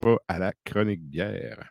Pas 0.00 0.16
à 0.28 0.38
la 0.38 0.52
chronique 0.64 1.02
bière. 1.02 1.70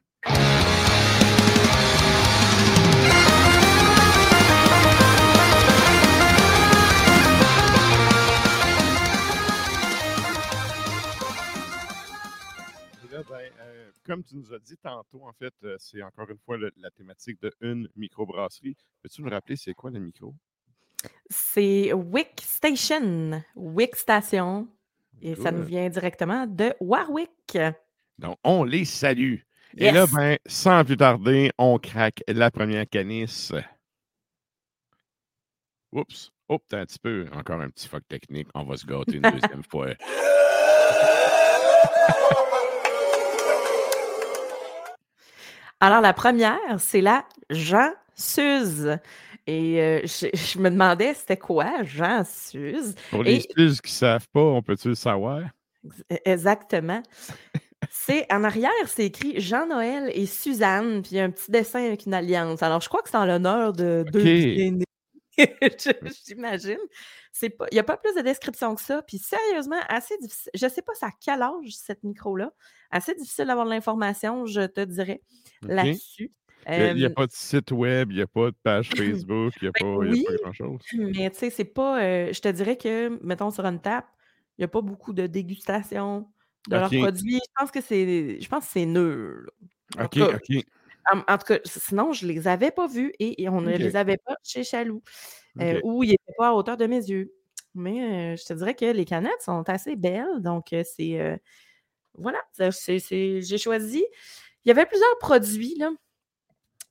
Ben, 13.29 13.49
euh, 13.61 13.91
comme 14.05 14.23
tu 14.25 14.35
nous 14.35 14.53
as 14.53 14.59
dit 14.59 14.75
tantôt, 14.77 15.25
en 15.25 15.31
fait, 15.31 15.53
euh, 15.63 15.77
c'est 15.79 16.03
encore 16.03 16.29
une 16.29 16.37
fois 16.39 16.57
le- 16.57 16.73
la 16.77 16.91
thématique 16.91 17.41
de 17.41 17.53
une 17.61 17.87
microbrasserie. 17.95 18.75
Peux-tu 19.01 19.21
nous 19.21 19.29
rappeler 19.29 19.55
c'est 19.55 19.73
quoi 19.73 19.89
le 19.89 19.99
micro? 19.99 20.33
C'est 21.29 21.93
Wick 21.93 22.41
Station, 22.41 23.41
Wick 23.55 23.95
Station. 23.95 24.67
Et 25.21 25.35
ça 25.35 25.51
nous 25.51 25.63
vient 25.63 25.87
directement 25.87 26.45
de 26.45 26.73
Warwick. 26.81 27.57
Donc, 28.17 28.37
on 28.43 28.63
les 28.63 28.85
salue. 28.85 29.39
Et 29.77 29.91
là, 29.91 30.05
ben, 30.07 30.37
sans 30.45 30.85
plus 30.85 30.95
tarder, 30.97 31.51
on 31.57 31.77
craque 31.77 32.23
la 32.27 32.49
première 32.49 32.87
canisse. 32.89 33.51
Oups. 35.91 36.31
Oups, 36.47 36.65
t'as 36.69 36.79
un 36.79 36.85
petit 36.85 36.99
peu. 36.99 37.25
Encore 37.33 37.59
un 37.59 37.69
petit 37.69 37.87
fuck 37.87 38.07
technique. 38.07 38.47
On 38.53 38.63
va 38.63 38.77
se 38.77 38.85
gâter 38.85 39.17
une 39.17 39.23
deuxième 39.23 39.63
fois. 39.69 39.89
Alors, 45.81 46.01
la 46.01 46.13
première, 46.13 46.79
c'est 46.79 47.01
la 47.01 47.25
Jean 47.49 47.91
Suze. 48.15 48.97
Et 49.47 49.81
euh, 49.81 50.01
je, 50.03 50.27
je 50.33 50.59
me 50.59 50.69
demandais, 50.69 51.13
c'était 51.13 51.37
quoi, 51.37 51.83
Jean 51.83 52.23
Suze? 52.23 52.95
Pour 53.11 53.23
les 53.23 53.35
Et 53.35 53.47
Suze 53.55 53.81
qui 53.81 53.91
ne 53.91 53.95
savent 53.95 54.27
pas, 54.29 54.41
on 54.41 54.61
peut-tu 54.61 54.87
le 54.89 54.95
savoir? 54.95 55.41
ex- 56.09 56.21
exactement. 56.25 57.03
C'est 57.91 58.31
en 58.31 58.43
arrière, 58.43 58.71
c'est 58.87 59.05
écrit 59.05 59.39
Jean-Noël 59.39 60.11
et 60.13 60.25
Suzanne, 60.25 61.01
puis 61.01 61.11
il 61.13 61.17
y 61.17 61.19
a 61.19 61.23
un 61.23 61.31
petit 61.31 61.51
dessin 61.51 61.85
avec 61.85 62.05
une 62.05 62.13
alliance. 62.13 62.61
Alors, 62.63 62.81
je 62.81 62.89
crois 62.89 63.01
que 63.01 63.09
c'est 63.09 63.17
en 63.17 63.25
l'honneur 63.25 63.73
de 63.73 64.05
deux 64.11 64.19
OK. 64.19 64.25
bien-nés. 64.25 64.85
Je- 65.37 66.13
J'imagine. 66.27 66.77
C'est 67.33 67.49
pas, 67.49 67.65
il 67.71 67.75
n'y 67.75 67.79
a 67.79 67.83
pas 67.83 67.97
plus 67.97 68.15
de 68.15 68.21
description 68.21 68.73
que 68.75 68.81
ça. 68.81 69.01
Puis 69.01 69.17
sérieusement, 69.17 69.75
assez 69.89 70.17
difficile. 70.21 70.51
Je 70.55 70.65
ne 70.65 70.71
sais 70.71 70.81
pas 70.81 70.93
à 71.01 71.09
quel 71.23 71.41
âge 71.41 71.71
cette 71.71 72.03
micro-là. 72.03 72.53
Assez 72.91 73.13
difficile 73.15 73.47
d'avoir 73.47 73.65
de 73.65 73.71
l'information, 73.71 74.45
je 74.45 74.61
te 74.61 74.79
dirais, 74.81 75.21
là-dessus. 75.63 76.31
Il 76.67 76.95
n'y 76.95 77.03
a, 77.05 77.09
Euh, 77.09 77.13
pas 77.13 77.27
de 77.27 77.31
site 77.33 77.71
web, 77.71 78.11
il 78.11 78.15
n'y 78.15 78.21
a 78.23 78.27
pas 78.27 78.49
de 78.49 78.55
page 78.63 78.89
Facebook, 78.95 79.53
il 79.61 79.63
n'y 79.63 79.67
a, 79.67 79.71
ben 79.79 80.23
pas 80.25 80.33
grand-chose. 80.43 80.81
mais 80.93 81.29
tu 81.29 81.37
sais, 81.39 81.49
c'est 81.49 81.65
pas. 81.65 82.01
euh, 82.01 82.33
je 82.33 82.39
te 82.39 82.47
dirais 82.47 82.77
que, 82.77 83.19
mettons, 83.23 83.51
sur 83.51 83.65
une 83.65 83.81
table, 83.81 84.07
il 84.57 84.61
n'y 84.61 84.65
a 84.65 84.67
pas 84.69 84.81
beaucoup 84.81 85.11
de 85.13 85.27
dégustation 85.27 86.27
de 86.67 86.75
leurs 86.75 86.89
produits. 86.89 87.35
Je 87.45 87.51
pense 87.59 87.71
que 87.71 87.81
c'est. 87.81 88.39
Je 88.41 88.47
pense 88.49 88.65
que 88.65 88.71
c'est 88.71 88.85
nul. 88.85 89.49
En 89.97 90.05
OK, 90.05 90.11
cas, 90.11 90.35
OK. 90.35 90.65
en, 91.13 91.19
en 91.33 91.37
tout 91.37 91.45
cas, 91.45 91.59
sinon, 91.65 92.11
je 92.13 92.25
ne 92.25 92.31
les 92.33 92.47
avais 92.47 92.71
pas 92.71 92.87
vus 92.87 93.13
et, 93.19 93.43
et 93.43 93.49
on 93.49 93.61
ne 93.61 93.71
les 93.77 93.95
avait 93.95 94.17
pas 94.17 94.35
chez 94.43 94.63
Chaloux, 94.63 95.01
euh, 95.61 95.75
OK. 95.77 95.81
où 95.83 96.03
ils 96.03 96.09
n'étaient 96.11 96.33
pas 96.37 96.49
à 96.49 96.53
hauteur 96.53 96.77
de 96.77 96.85
mes 96.87 96.97
yeux. 97.07 97.31
Mais 97.75 98.33
euh, 98.33 98.35
je 98.37 98.45
te 98.45 98.53
dirais 98.53 98.73
que 98.73 98.85
les 98.85 99.05
canettes 99.05 99.41
sont 99.41 99.63
assez 99.69 99.95
belles. 99.95 100.39
Donc, 100.41 100.73
euh, 100.73 100.83
c'est. 100.85 101.19
euh, 101.19 101.37
voilà, 102.15 102.39
ça, 102.53 102.71
c'est- 102.71 102.99
c'est- 102.99 103.41
j'ai 103.41 103.57
choisi. 103.57 104.05
Il 104.63 104.69
y 104.69 104.71
avait 104.71 104.85
plusieurs 104.85 105.17
produits, 105.19 105.75
là. 105.77 105.91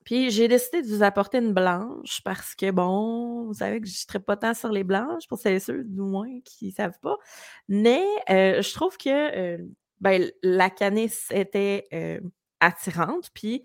Puis 0.04 0.30
j'ai 0.30 0.48
décidé 0.48 0.82
de 0.82 0.88
vous 0.88 1.02
apporter 1.02 1.38
une 1.38 1.54
blanche 1.54 2.20
parce 2.24 2.54
que, 2.54 2.70
bon, 2.70 3.46
vous 3.46 3.54
savez 3.54 3.80
que 3.80 3.86
je 3.86 4.04
ne 4.14 4.18
pas 4.18 4.36
tant 4.36 4.54
sur 4.54 4.70
les 4.70 4.84
blanches, 4.84 5.26
pour 5.28 5.38
celles 5.38 5.56
et 5.56 5.60
ceux, 5.60 5.84
du 5.84 6.00
moins, 6.00 6.40
qui 6.44 6.66
ne 6.66 6.72
savent 6.72 6.98
pas. 7.00 7.16
Mais 7.68 8.04
euh, 8.30 8.62
je 8.62 8.72
trouve 8.74 8.96
que 8.98 9.08
euh, 9.08 9.58
ben, 10.00 10.30
la 10.42 10.70
canisse 10.70 11.28
était 11.30 11.86
euh, 11.94 12.20
attirante. 12.60 13.30
Puis 13.34 13.64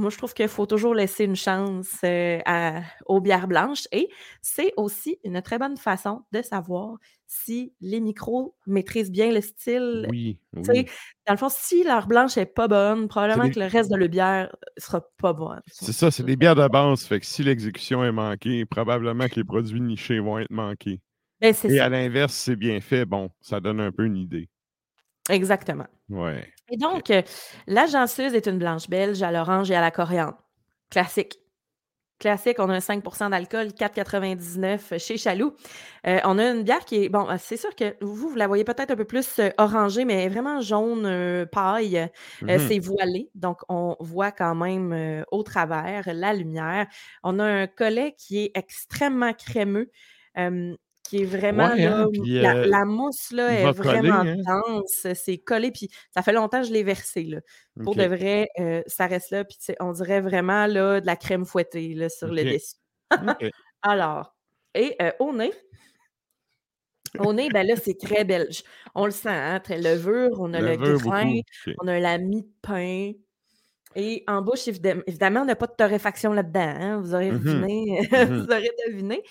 moi, 0.00 0.10
je 0.10 0.16
trouve 0.18 0.34
qu'il 0.34 0.48
faut 0.48 0.66
toujours 0.66 0.94
laisser 0.94 1.24
une 1.24 1.36
chance 1.36 1.98
euh, 2.04 2.38
à- 2.46 2.80
aux 3.06 3.20
bières 3.20 3.46
blanches. 3.46 3.86
Et 3.92 4.08
c'est 4.42 4.72
aussi 4.76 5.18
une 5.24 5.40
très 5.42 5.58
bonne 5.58 5.76
façon 5.76 6.22
de 6.32 6.42
savoir 6.42 6.96
si 7.26 7.72
les 7.80 8.00
micros 8.00 8.56
maîtrisent 8.66 9.10
bien 9.12 9.30
le 9.32 9.40
style. 9.40 10.06
Oui, 10.10 10.38
oui. 10.56 10.86
Dans 11.26 11.32
le 11.34 11.38
fond, 11.38 11.48
si 11.48 11.84
leur 11.84 12.06
blanche 12.08 12.36
n'est 12.36 12.46
pas 12.46 12.66
bonne, 12.66 13.06
probablement 13.06 13.44
des- 13.44 13.50
que 13.52 13.60
le 13.60 13.66
reste 13.66 13.90
de 13.90 13.96
la 13.96 14.08
bière 14.08 14.56
ne 14.76 14.82
sera 14.82 15.00
pas 15.18 15.32
bonne. 15.32 15.60
C'est 15.66 15.92
ça, 15.92 16.10
c'est 16.10 16.24
des 16.24 16.36
bières 16.36 16.56
de 16.56 16.66
base. 16.66 17.04
Fait 17.04 17.20
que 17.20 17.26
si 17.26 17.44
l'exécution 17.44 18.02
est 18.04 18.10
manquée, 18.12 18.64
probablement 18.66 19.28
que 19.28 19.36
les 19.36 19.44
produits 19.44 19.80
nichés 19.80 20.18
vont 20.18 20.38
être 20.38 20.50
manqués. 20.50 21.00
Ben, 21.40 21.54
c'est 21.54 21.70
Et 21.72 21.76
ça. 21.78 21.84
à 21.84 21.88
l'inverse, 21.88 22.34
si 22.34 22.42
c'est 22.50 22.56
bien 22.56 22.80
fait, 22.80 23.04
bon, 23.04 23.30
ça 23.40 23.60
donne 23.60 23.80
un 23.80 23.92
peu 23.92 24.04
une 24.04 24.16
idée. 24.16 24.48
Exactement. 25.28 25.86
Ouais. 26.08 26.52
Et 26.70 26.76
donc, 26.76 27.10
euh, 27.10 27.22
la 27.66 27.86
Janceuse 27.86 28.34
est 28.34 28.46
une 28.46 28.58
blanche 28.58 28.88
belge 28.88 29.22
à 29.22 29.32
l'orange 29.32 29.70
et 29.70 29.74
à 29.76 29.80
la 29.80 29.90
coriandre. 29.90 30.38
Classique. 30.90 31.38
classique, 32.20 32.58
on 32.60 32.70
a 32.70 32.74
un 32.76 32.80
5% 32.80 33.30
d'alcool, 33.30 33.72
4,99 33.74 34.98
chez 34.98 35.16
Chaloux. 35.18 35.54
Euh, 36.06 36.20
on 36.24 36.38
a 36.38 36.50
une 36.50 36.64
bière 36.64 36.84
qui 36.84 37.04
est, 37.04 37.08
bon, 37.10 37.26
c'est 37.38 37.56
sûr 37.58 37.74
que 37.76 37.96
vous, 38.02 38.30
vous 38.30 38.36
la 38.36 38.46
voyez 38.48 38.64
peut-être 38.64 38.90
un 38.92 38.96
peu 38.96 39.04
plus 39.06 39.38
euh, 39.40 39.50
orangée, 39.58 40.04
mais 40.04 40.28
vraiment 40.28 40.60
jaune 40.60 41.06
euh, 41.06 41.46
paille. 41.46 42.08
Euh, 42.50 42.58
Mhm. 42.58 42.58
c'est 42.58 42.78
voilé, 42.80 43.30
donc 43.34 43.60
on 43.68 43.96
voit 44.00 44.32
quand 44.32 44.54
même 44.54 44.92
euh, 44.92 45.24
au 45.32 45.42
travers 45.44 46.04
la 46.14 46.34
lumière. 46.34 46.86
On 47.24 47.38
a 47.40 47.44
un 47.44 47.66
collet 47.68 48.14
qui 48.18 48.40
est 48.46 48.52
extrêmement 48.56 49.32
crémeux. 49.34 49.90
euh, 50.38 50.74
qui 51.10 51.22
est 51.22 51.24
vraiment 51.24 51.68
Ouais, 51.70 51.84
hein, 51.86 51.98
là, 52.02 52.06
puis, 52.12 52.40
la, 52.40 52.54
euh, 52.56 52.66
la 52.66 52.84
mousse 52.84 53.32
là, 53.32 53.52
est 53.52 53.62
coller, 53.64 53.88
vraiment 53.88 54.20
hein. 54.20 54.36
dense, 54.46 55.06
c'est 55.14 55.38
collé, 55.38 55.72
puis 55.72 55.88
ça 56.14 56.22
fait 56.22 56.32
longtemps 56.32 56.60
que 56.62 56.68
je 56.68 56.72
l'ai 56.72 56.84
versé. 56.84 57.24
Là. 57.24 57.40
Pour 57.82 57.96
de 57.96 58.04
vrai, 58.04 58.48
euh, 58.60 58.82
ça 58.86 59.06
reste 59.08 59.30
là. 59.32 59.44
Puis, 59.44 59.58
on 59.80 59.90
dirait 59.92 60.20
vraiment 60.20 60.66
là, 60.66 61.00
de 61.00 61.06
la 61.06 61.16
crème 61.16 61.44
fouettée 61.44 61.94
là, 61.94 62.08
sur 62.08 62.28
le 62.28 62.44
dessus. 62.44 62.76
Alors, 63.82 64.36
et 64.74 64.94
euh, 65.02 65.10
au 65.18 65.32
nez, 65.32 65.52
au 67.18 67.32
nez, 67.32 67.48
ben 67.52 67.66
là, 67.66 67.74
c'est 67.74 67.98
très 67.98 68.24
belge. 68.24 68.62
On 68.94 69.04
le 69.04 69.10
sent, 69.10 69.28
hein, 69.30 69.58
très 69.58 69.78
levure. 69.80 70.30
On 70.38 70.54
a 70.54 70.60
le 70.60 70.76
grain, 70.76 71.40
on 71.82 71.88
a 71.88 71.98
la 71.98 72.18
mie 72.18 72.42
de 72.42 72.52
pain. 72.62 73.12
Et 73.96 74.22
en 74.28 74.42
bouche, 74.42 74.68
évidemment, 74.68 75.40
on 75.40 75.44
n'a 75.46 75.56
pas 75.56 75.66
de 75.66 75.72
torréfaction 75.76 76.32
là-dedans. 76.32 76.60
hein, 76.60 77.00
Vous 77.00 77.14
aurez 77.14 77.32
Mhm. 77.32 77.38
deviné. 77.42 77.84
Mhm. 78.12 78.38
vous 78.46 78.52
aurez 78.52 78.70
deviné. 78.86 79.22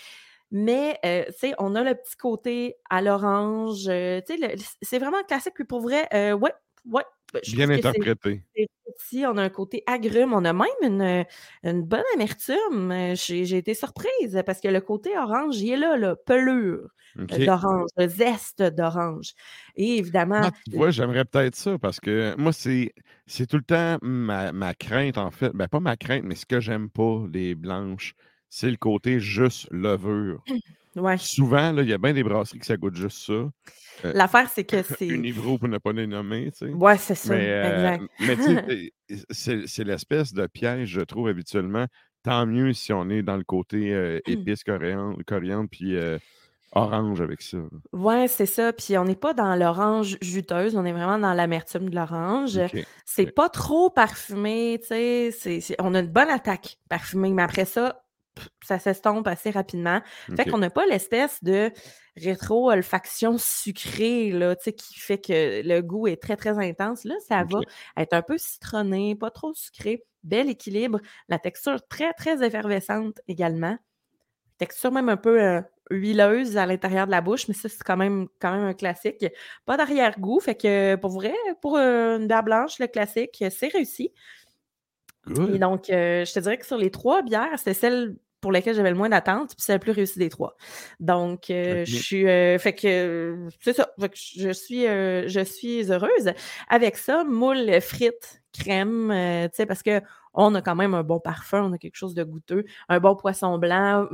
Mais, 0.51 0.99
euh, 1.05 1.25
tu 1.27 1.33
sais, 1.39 1.53
on 1.59 1.75
a 1.75 1.83
le 1.83 1.95
petit 1.95 2.15
côté 2.17 2.75
à 2.89 3.01
l'orange. 3.01 3.87
euh, 3.87 4.21
tu 4.27 4.37
sais, 4.37 4.55
c'est 4.81 4.99
vraiment 4.99 5.23
classique. 5.23 5.53
Puis 5.55 5.65
pour 5.65 5.81
vrai, 5.81 6.07
euh, 6.13 6.33
ouais, 6.33 6.53
ouais. 6.85 7.03
ben, 7.33 7.41
je 7.45 7.55
Bien 7.55 7.69
interprété. 7.69 8.45
réussi. 8.55 9.25
On 9.27 9.37
a 9.37 9.43
un 9.43 9.49
côté 9.49 9.83
agrume. 9.87 10.33
On 10.33 10.45
a 10.45 10.53
même 10.53 10.67
une, 10.81 11.25
une 11.63 11.83
bonne 11.83 12.03
amertume. 12.15 12.91
Euh, 12.91 13.15
J'ai 13.15 13.57
été 13.57 13.73
surprise 13.73 14.41
parce 14.45 14.59
que 14.61 14.67
le 14.67 14.81
côté 14.81 15.17
orange, 15.17 15.57
il 15.59 15.71
est 15.73 15.77
là, 15.77 15.97
là, 15.97 16.15
pelure 16.15 16.89
OK. 17.19 17.31
euh, 17.33 17.39
d'orange, 17.39 17.89
le 17.97 18.07
zeste 18.07 18.61
d'orange. 18.63 19.33
Et 19.75 19.97
évidemment, 19.97 20.47
Ah, 20.47 20.51
tu 20.69 20.75
vois, 20.77 20.91
j'aimerais 20.91 21.25
peut-être 21.25 21.55
ça 21.55 21.77
parce 21.77 21.99
que 21.99 22.33
moi, 22.37 22.53
c'est 22.53 22.93
c'est 23.25 23.45
tout 23.45 23.57
le 23.57 23.63
temps 23.63 23.97
ma, 24.01 24.51
ma 24.53 24.73
crainte, 24.73 25.17
en 25.17 25.31
fait. 25.31 25.51
Ben, 25.53 25.67
pas 25.67 25.79
ma 25.81 25.97
crainte, 25.97 26.23
mais 26.23 26.35
ce 26.35 26.45
que 26.45 26.59
j'aime 26.61 26.89
pas 26.89 27.25
des 27.27 27.55
blanches, 27.55 28.13
c'est 28.49 28.69
le 28.71 28.77
côté 28.77 29.19
juste 29.19 29.67
levure. 29.71 30.43
ouais. 30.95 31.17
Souvent, 31.17 31.75
il 31.77 31.87
y 31.87 31.93
a 31.93 31.97
bien 31.97 32.13
des 32.13 32.23
brasseries 32.23 32.59
que 32.59 32.65
ça 32.65 32.77
goûte 32.77 32.95
juste 32.95 33.25
ça. 33.25 33.33
Euh, 34.05 34.13
L'affaire, 34.13 34.49
c'est 34.49 34.63
que 34.63 34.81
c'est. 34.97 35.07
Univro, 35.07 35.57
pour 35.57 35.67
ne 35.67 35.77
pas 35.77 35.91
les 35.91 36.07
nommer, 36.07 36.51
tu 36.51 36.67
sais. 36.67 36.71
Ouais, 36.71 36.97
c'est 36.97 37.15
ça. 37.15 37.35
Mais, 37.35 37.49
euh, 37.49 37.93
exact. 37.93 38.03
mais 38.21 38.35
tu 38.35 38.91
sais, 39.29 39.63
c'est 39.67 39.83
l'espèce 39.83 40.33
de 40.33 40.47
piège, 40.47 40.89
je 40.89 41.01
trouve, 41.01 41.27
habituellement. 41.27 41.85
Tant 42.23 42.45
mieux 42.45 42.73
si 42.73 42.91
on 42.91 43.09
est 43.09 43.23
dans 43.23 43.37
le 43.37 43.43
côté 43.43 43.93
euh, 43.93 44.19
épice, 44.25 44.63
coriandre, 44.63 45.17
coriandre 45.25 45.69
puis 45.69 45.95
euh, 45.95 46.17
orange 46.73 47.21
avec 47.21 47.41
ça. 47.41 47.59
Ouais, 47.93 48.27
c'est 48.27 48.45
ça. 48.45 48.73
Puis 48.73 48.97
on 48.97 49.05
n'est 49.05 49.15
pas 49.15 49.33
dans 49.33 49.55
l'orange 49.55 50.17
juteuse, 50.21 50.75
on 50.75 50.83
est 50.83 50.91
vraiment 50.91 51.17
dans 51.17 51.33
l'amertume 51.33 51.89
de 51.89 51.95
l'orange. 51.95 52.59
C'est 53.05 53.31
pas 53.33 53.47
trop 53.47 53.89
parfumé, 53.89 54.79
tu 54.81 55.31
sais. 55.31 55.59
On 55.79 55.95
a 55.95 55.99
une 55.99 56.11
bonne 56.11 56.29
attaque 56.29 56.77
parfumée, 56.89 57.31
mais 57.31 57.43
après 57.43 57.65
ça, 57.65 58.01
ça 58.63 58.79
s'estompe 58.79 59.27
assez 59.27 59.49
rapidement. 59.49 60.01
Fait 60.35 60.45
qu'on 60.45 60.57
n'a 60.57 60.69
pas 60.69 60.85
l'espèce 60.85 61.43
de 61.43 61.71
rétro-olfaction 62.17 63.37
sucrée, 63.37 64.31
là, 64.31 64.55
tu 64.55 64.65
sais, 64.65 64.73
qui 64.73 64.99
fait 64.99 65.19
que 65.19 65.61
le 65.67 65.81
goût 65.81 66.07
est 66.07 66.21
très, 66.21 66.35
très 66.35 66.57
intense. 66.57 67.03
Là, 67.03 67.15
ça 67.27 67.43
va 67.43 67.59
être 67.97 68.13
un 68.13 68.21
peu 68.21 68.37
citronné, 68.37 69.15
pas 69.15 69.31
trop 69.31 69.53
sucré, 69.53 70.05
bel 70.23 70.49
équilibre. 70.49 70.99
La 71.27 71.39
texture 71.39 71.79
très, 71.87 72.13
très 72.13 72.43
effervescente 72.45 73.19
également. 73.27 73.77
Texture 74.57 74.91
même 74.91 75.07
un 75.07 75.17
peu 75.17 75.41
euh, 75.41 75.61
huileuse 75.89 76.57
à 76.57 76.65
l'intérieur 76.65 77.05
de 77.05 77.11
la 77.11 77.21
bouche, 77.21 77.47
mais 77.47 77.53
ça, 77.53 77.69
c'est 77.69 77.81
quand 77.83 77.95
même, 77.95 78.27
quand 78.39 78.51
même 78.51 78.65
un 78.65 78.73
classique. 78.73 79.25
Pas 79.65 79.77
d'arrière-goût, 79.77 80.41
fait 80.41 80.55
que 80.55 80.95
pour 80.95 81.11
vrai, 81.11 81.33
pour 81.61 81.77
euh, 81.77 82.17
une 82.17 82.27
bière 82.27 82.43
blanche, 82.43 82.79
le 82.79 82.87
classique, 82.87 83.43
c'est 83.49 83.69
réussi. 83.69 84.11
Et 85.53 85.59
donc, 85.59 85.89
euh, 85.89 86.25
je 86.25 86.33
te 86.33 86.39
dirais 86.39 86.57
que 86.57 86.65
sur 86.65 86.77
les 86.77 86.89
trois 86.89 87.21
bières, 87.21 87.57
c'est 87.57 87.73
celle 87.73 88.15
pour 88.41 88.51
laquelle 88.51 88.75
j'avais 88.75 88.91
le 88.91 88.95
moins 88.95 89.09
d'attente, 89.09 89.49
puis 89.49 89.63
c'est 89.65 89.73
la 89.73 89.79
plus 89.79 89.91
réussie 89.91 90.19
des 90.19 90.29
trois. 90.29 90.55
Donc, 90.99 91.49
euh, 91.49 91.83
je 91.85 91.95
suis. 91.95 92.27
euh, 92.27 92.57
fait 92.57 92.73
que 92.73 92.87
euh, 92.87 93.49
c'est 93.61 93.73
ça. 93.73 93.89
Fait 93.99 94.09
que 94.09 94.15
je 94.17 94.49
suis, 94.51 94.87
euh, 94.87 95.27
je 95.27 95.41
suis 95.41 95.91
heureuse. 95.91 96.33
Avec 96.69 96.97
ça, 96.97 97.23
moule 97.23 97.81
frites, 97.81 98.41
crème, 98.53 99.09
tu 99.09 99.49
sais, 99.55 99.65
parce 99.65 99.83
que 99.83 100.01
on 100.33 100.53
a 100.55 100.61
quand 100.61 100.75
même 100.75 100.93
un 100.93 101.03
bon 101.03 101.19
parfum, 101.19 101.63
on 101.63 101.73
a 101.73 101.77
quelque 101.77 101.95
chose 101.95 102.13
de 102.13 102.23
goûteux, 102.23 102.63
un 102.87 102.99
bon 102.99 103.15
poisson 103.15 103.57
blanc 103.57 104.07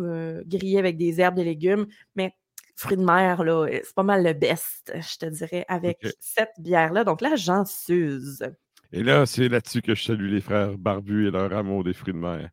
grillé 0.46 0.80
avec 0.80 0.98
des 0.98 1.20
herbes, 1.20 1.36
des 1.36 1.44
légumes, 1.44 1.88
mais 2.16 2.34
fruits 2.76 2.98
de 2.98 3.04
mer, 3.04 3.44
là, 3.44 3.68
c'est 3.70 3.96
pas 3.96 4.04
mal 4.04 4.24
le 4.24 4.34
best, 4.34 4.94
je 4.96 5.18
te 5.18 5.26
dirais, 5.26 5.66
avec 5.68 6.00
cette 6.20 6.54
bière-là. 6.60 7.04
Donc 7.04 7.22
là, 7.22 7.36
j'en 7.36 7.64
s'use. 7.66 8.44
Et 8.92 9.04
là, 9.04 9.26
c'est 9.26 9.50
là-dessus 9.50 9.82
que 9.82 9.94
je 9.96 10.04
salue 10.04 10.32
les 10.32 10.42
frères 10.42 10.78
barbus 10.78 11.28
et 11.28 11.32
leur 11.32 11.52
amour 11.54 11.84
des 11.84 11.94
fruits 11.94 12.14
de 12.14 12.20
mer. 12.20 12.50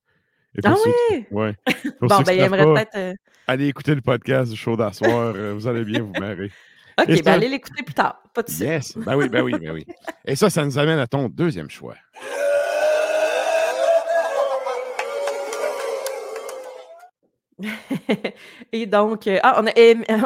Ah 0.65 0.75
oui! 1.11 1.25
ouais. 1.31 1.55
Bon, 2.01 2.21
ben, 2.23 2.33
il 2.33 2.41
aimerait 2.41 2.65
peut-être. 2.65 2.97
euh, 2.97 3.15
Allez 3.47 3.69
écouter 3.69 3.95
le 3.95 4.01
podcast 4.01 4.51
du 4.51 4.57
show 4.57 4.77
d'asseoir. 4.77 5.35
euh, 5.35 5.55
vous 5.55 5.67
allez 5.67 5.85
bien 5.85 6.03
vous 6.03 6.13
marrer. 6.21 6.51
OK, 7.01 7.09
Et 7.09 7.17
ben 7.17 7.25
ça- 7.25 7.33
allez 7.33 7.49
l'écouter 7.49 7.83
plus 7.83 7.95
tard. 7.95 8.23
Pas 8.35 8.43
de. 8.43 8.51
Yes. 8.53 8.97
Ben 8.99 9.17
oui, 9.17 9.29
ben 9.29 9.43
oui, 9.43 9.53
ben 9.59 9.71
oui. 9.73 9.87
Et 10.27 10.37
ça, 10.37 10.51
ça 10.51 10.65
nous 10.65 10.79
amène 10.79 10.99
à 10.99 11.07
ton 11.07 11.29
deuxième 11.29 11.71
choix. 11.71 11.95
Et 18.73 18.87
donc, 18.87 19.27
euh, 19.27 19.39
ah, 19.43 19.61
on 19.63 19.67
a, 19.67 19.71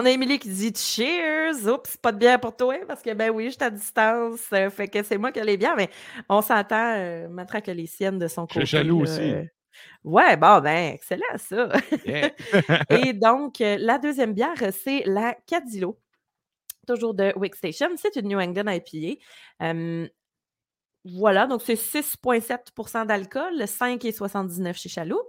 on 0.01 0.05
a 0.07 0.11
Émilie 0.11 0.39
qui 0.39 0.49
dit 0.49 0.73
Cheers! 0.75 1.67
Oups, 1.67 1.97
pas 1.97 2.13
de 2.13 2.19
bière 2.19 2.41
pour 2.41 2.57
toi, 2.57 2.77
parce 2.87 3.03
que 3.03 3.13
ben 3.15 3.31
oui, 3.31 3.47
je 3.47 3.51
suis 3.57 3.65
à 3.65 3.71
distance. 3.71 4.41
euh, 4.53 4.71
fait 4.71 4.89
que 4.89 5.03
c'est 5.03 5.19
moi 5.19 5.33
qui 5.33 5.41
ai 5.41 5.45
les 5.45 5.57
bières, 5.57 5.77
mais 5.77 5.91
on 6.29 6.41
s'entend, 6.41 6.95
euh, 6.97 7.29
matraque 7.29 7.67
les 7.67 7.87
siennes 7.87 8.19
de 8.19 8.29
son 8.29 8.47
côté. 8.47 8.65
Chaloux 8.65 9.03
là, 9.03 9.11
aussi. 9.11 9.33
Euh. 10.05 10.09
Ouais, 10.09 10.37
bon, 10.37 10.61
ben, 10.61 10.95
excellent 10.95 11.39
ça. 11.39 11.69
Yeah. 12.05 12.31
Et 12.91 13.13
donc, 13.13 13.61
euh, 13.61 13.77
la 13.79 13.99
deuxième 13.99 14.33
bière, 14.33 14.55
c'est 14.73 15.03
la 15.07 15.35
Cadillo, 15.47 15.99
toujours 16.87 17.15
de 17.15 17.33
Wick 17.37 17.55
Station. 17.55 17.89
C'est 17.97 18.17
une 18.17 18.29
New 18.29 18.39
England 18.39 18.71
IPA. 18.71 19.21
Euh, 19.63 20.09
voilà, 21.05 21.47
donc 21.47 21.63
c'est 21.63 21.75
6,7% 21.75 23.07
d'alcool, 23.07 23.63
5,79 23.63 24.75
chez 24.75 24.89
Chaloux. 24.89 25.23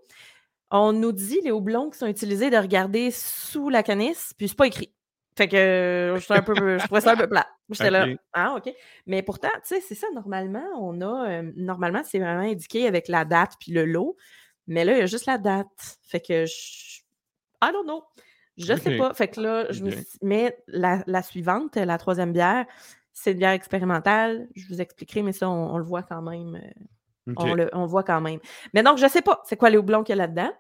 On 0.72 0.92
nous 0.92 1.12
dit, 1.12 1.40
les 1.44 1.52
houblons 1.52 1.90
qui 1.90 1.98
sont 1.98 2.08
utilisés, 2.08 2.50
de 2.50 2.58
regarder 2.58 3.12
sous 3.12 3.70
la 3.70 3.84
canisse, 3.84 4.34
puis 4.38 4.50
c'est 4.50 4.58
pas 4.58 4.68
écrit. 4.68 4.94
Fait 5.38 5.48
que 5.48 5.56
euh, 5.56 6.18
j'étais 6.20 6.34
un 6.34 6.42
peu, 6.42 6.80
je 6.80 6.84
trouvais 6.86 7.00
ça 7.02 7.12
un 7.12 7.16
peu 7.16 7.28
plat. 7.30 7.48
J'étais 7.70 7.92
là, 7.92 8.08
ah, 8.34 8.56
OK. 8.58 8.74
Mais 9.06 9.22
pourtant, 9.22 9.50
tu 9.62 9.76
sais, 9.76 9.82
c'est 9.82 9.94
ça, 9.96 10.08
normalement, 10.16 10.66
on 10.82 11.00
a, 11.02 11.30
euh, 11.30 11.52
normalement, 11.56 12.02
c'est 12.04 12.18
vraiment 12.18 12.42
indiqué 12.42 12.88
avec 12.88 13.08
la 13.08 13.24
date 13.24 13.54
puis 13.60 13.72
le 13.72 13.86
lot. 13.86 14.18
Mais 14.66 14.84
là, 14.84 14.94
il 14.94 14.98
y 14.98 15.02
a 15.02 15.06
juste 15.06 15.28
la 15.28 15.38
date. 15.38 15.68
Fait 16.02 16.20
que 16.20 16.46
je. 16.46 17.02
I 17.64 17.70
don't 17.72 17.84
know. 17.86 18.04
Je 18.58 18.74
sais 18.76 18.94
Ok. 18.94 18.98
pas. 18.98 19.14
Fait 19.14 19.28
que 19.28 19.40
là, 19.40 19.68
je 19.72 19.84
me 19.84 19.92
suis- 19.92 20.06
Mais 20.24 20.58
la, 20.68 21.04
la 21.06 21.22
suivante, 21.22 21.76
la 21.76 21.98
troisième 22.00 22.34
bière, 22.34 22.66
c'est 23.14 23.34
une 23.34 23.38
bière 23.38 23.52
expérimentale. 23.52 24.48
Je 24.56 24.68
vous 24.68 24.82
expliquerai, 24.82 25.22
mais 25.22 25.32
ça, 25.34 25.48
on, 25.50 25.76
on 25.76 25.78
le 25.78 25.84
voit 25.84 26.02
quand 26.04 26.22
même. 26.24 26.56
euh. 26.56 27.34
On, 27.36 27.54
le, 27.54 27.70
on 27.74 27.86
voit 27.86 28.04
quand 28.04 28.22
même. 28.22 28.40
Mais 28.74 28.82
donc, 28.84 28.98
je 28.98 29.08
sais 29.08 29.22
pas 29.22 29.42
c'est 29.46 29.58
quoi 29.58 29.70
les 29.70 29.78
houblons 29.78 30.04
qu'il 30.04 30.16
y 30.16 30.20
a 30.20 30.26
là-dedans? 30.26 30.52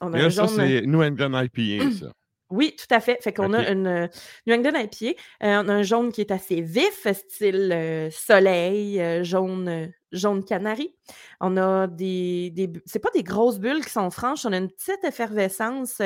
On 0.00 0.12
a 0.14 0.18
là, 0.18 0.28
jaune. 0.28 0.48
c'est 0.48 0.82
New 0.82 1.02
England 1.02 1.32
IPA, 1.42 1.90
ça. 1.90 2.12
Oui, 2.50 2.74
tout 2.76 2.92
à 2.94 3.00
fait. 3.00 3.18
Fait 3.22 3.32
qu'on 3.32 3.52
a 3.52 3.70
une 3.70 3.86
euh, 3.86 4.06
New 4.46 4.54
England 4.54 4.78
IPA. 4.78 5.20
Euh, 5.42 5.62
on 5.62 5.68
a 5.68 5.74
un 5.74 5.82
jaune 5.82 6.10
qui 6.10 6.22
est 6.22 6.30
assez 6.30 6.62
vif, 6.62 7.06
style 7.12 7.70
euh, 7.72 8.10
soleil, 8.10 9.24
jaune, 9.24 9.92
jaune 10.12 10.44
canari. 10.44 10.94
On 11.40 11.56
a 11.58 11.86
des, 11.86 12.50
des 12.50 12.70
c'est 12.86 13.00
pas 13.00 13.10
des 13.10 13.22
grosses 13.22 13.58
bulles 13.58 13.84
qui 13.84 13.90
sont 13.90 14.10
franches, 14.10 14.46
on 14.46 14.52
a 14.52 14.56
une 14.56 14.70
petite 14.70 15.04
effervescence. 15.04 16.00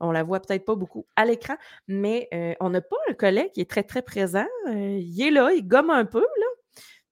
on 0.00 0.10
la 0.10 0.22
voit 0.24 0.40
peut-être 0.40 0.64
pas 0.64 0.74
beaucoup 0.74 1.06
à 1.14 1.24
l'écran, 1.24 1.56
mais 1.86 2.28
on 2.60 2.70
n'a 2.70 2.80
pas 2.80 2.96
un 3.08 3.14
collet 3.14 3.50
qui 3.54 3.60
est 3.60 3.70
très, 3.70 3.84
très 3.84 4.02
présent. 4.02 4.48
Il 4.66 5.22
est 5.22 5.30
là, 5.30 5.52
il 5.52 5.66
gomme 5.66 5.90
un 5.90 6.04
peu, 6.04 6.20
là. 6.20 6.46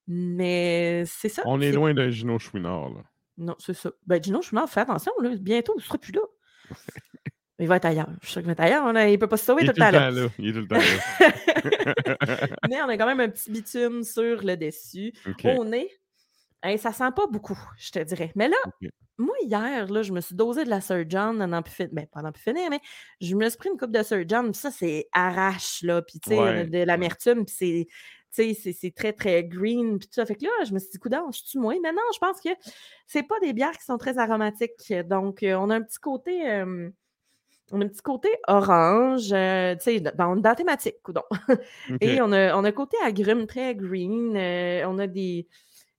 Mais 0.08 1.04
c'est 1.06 1.28
ça. 1.28 1.42
On 1.44 1.60
est 1.60 1.70
loin 1.70 1.94
d'un 1.94 2.10
Gino 2.10 2.36
Chouinard, 2.40 2.90
là. 2.90 3.02
Non, 3.38 3.54
c'est 3.58 3.74
ça. 3.74 3.92
Ben, 4.06 4.22
Gino, 4.22 4.42
suis 4.42 4.56
fais 4.66 4.80
attention, 4.80 5.12
là. 5.20 5.30
Bientôt, 5.36 5.74
il 5.78 5.84
sera 5.84 5.98
plus 5.98 6.12
là. 6.12 6.22
Il 7.60 7.68
va 7.68 7.76
être 7.76 7.84
ailleurs. 7.84 8.08
Je 8.22 8.26
suis 8.26 8.32
sûr 8.32 8.40
qu'il 8.42 8.46
va 8.46 8.52
être 8.52 8.60
ailleurs. 8.60 8.84
On 8.84 8.94
a- 8.96 9.08
il 9.08 9.18
peut 9.18 9.26
pas 9.28 9.36
se 9.36 9.44
sauver 9.44 9.62
Il 9.62 9.70
est 9.70 9.72
tout 9.72 9.80
le 9.80 9.86
temps 9.86 9.90
là. 9.92 10.10
là. 10.10 10.28
Il 10.38 10.48
est 10.48 10.52
tout 10.52 10.60
le 10.60 10.66
temps 10.66 10.76
là. 10.76 12.48
Mais 12.70 12.82
on 12.82 12.88
a 12.88 12.96
quand 12.96 13.06
même 13.06 13.20
un 13.20 13.28
petit 13.28 13.50
bitume 13.50 14.02
sur 14.02 14.42
le 14.42 14.56
dessus. 14.56 15.12
OK. 15.28 15.44
Au 15.56 15.64
nez, 15.64 15.88
hey, 16.62 16.78
ça 16.78 16.92
sent 16.92 17.10
pas 17.14 17.26
beaucoup, 17.26 17.58
je 17.78 17.90
te 17.90 17.98
dirais. 18.00 18.32
Mais 18.34 18.48
là, 18.48 18.56
moi, 19.18 19.34
hier, 19.42 19.86
là, 19.90 20.02
je 20.02 20.12
me 20.12 20.20
suis 20.20 20.34
dosé 20.34 20.64
de 20.64 20.70
la 20.70 20.80
Sir 20.80 21.04
John, 21.08 21.38
plus 21.64 21.72
fin- 21.74 21.88
ben, 21.92 22.06
pas 22.06 22.32
plus 22.32 22.42
finir, 22.42 22.70
mais 22.70 22.80
je 23.20 23.34
me 23.34 23.48
suis 23.48 23.58
pris 23.58 23.68
une 23.68 23.76
coupe 23.78 23.92
de 23.92 24.02
Sir 24.02 24.24
John, 24.26 24.52
ça, 24.54 24.70
c'est 24.70 25.08
arrache, 25.12 25.82
là, 25.82 26.00
puis 26.02 26.18
tu 26.20 26.30
sais, 26.30 26.38
Ouais, 26.38 26.66
de 26.66 26.78
l'amertume, 26.84 27.44
puis 27.44 27.54
c'est 27.56 27.86
tu 28.32 28.54
sais, 28.54 28.72
c'est 28.72 28.94
très, 28.94 29.12
très 29.12 29.42
green, 29.42 29.98
puis 29.98 30.06
tout 30.06 30.14
ça. 30.14 30.24
Fait 30.24 30.36
que 30.36 30.44
là, 30.44 30.50
je 30.64 30.72
me 30.72 30.78
suis 30.78 30.90
dit, 30.90 30.98
coudonc, 31.00 31.32
je 31.32 31.40
suis 31.44 31.58
moins? 31.58 31.74
Mais 31.82 31.90
non, 31.92 31.98
je 32.14 32.18
pense 32.20 32.40
que 32.40 32.48
c'est 33.04 33.24
pas 33.24 33.40
des 33.40 33.52
bières 33.52 33.76
qui 33.76 33.84
sont 33.84 33.98
très 33.98 34.18
aromatiques. 34.18 34.92
Donc, 35.08 35.42
euh, 35.42 35.54
on 35.56 35.68
a 35.68 35.74
un 35.74 35.82
petit 35.82 35.98
côté... 35.98 36.48
euh, 36.48 36.88
un 37.72 37.88
petit 37.88 38.02
côté 38.02 38.28
orange, 38.48 39.32
euh, 39.32 39.74
tu 39.76 39.82
sais, 39.82 40.00
dans, 40.00 40.36
dans 40.36 40.48
la 40.50 40.54
thématique, 40.56 40.96
coudon. 41.02 41.22
Et 42.00 42.20
on 42.20 42.32
a, 42.32 42.54
on 42.56 42.64
a 42.64 42.68
un 42.68 42.72
côté 42.72 42.96
agrumes 43.04 43.46
très 43.46 43.74
green. 43.74 44.36
euh, 44.36 44.84
on 44.88 44.98
a 44.98 45.06
des. 45.06 45.46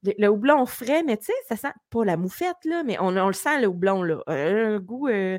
Le, 0.04 0.14
le 0.18 0.28
houblon 0.30 0.66
frais, 0.66 1.04
mais 1.04 1.18
tu 1.18 1.26
sais, 1.26 1.34
ça 1.48 1.56
sent 1.56 1.74
pas 1.92 2.04
la 2.06 2.18
moufette, 2.18 2.58
là, 2.66 2.84
mais 2.84 2.98
on, 3.00 3.16
on 3.18 3.28
le 3.28 3.34
sent, 3.34 3.62
le 3.62 3.68
houblon, 3.68 4.02
là. 4.04 4.24
Un 4.28 4.80
goût. 4.80 5.08
euh, 5.10 5.38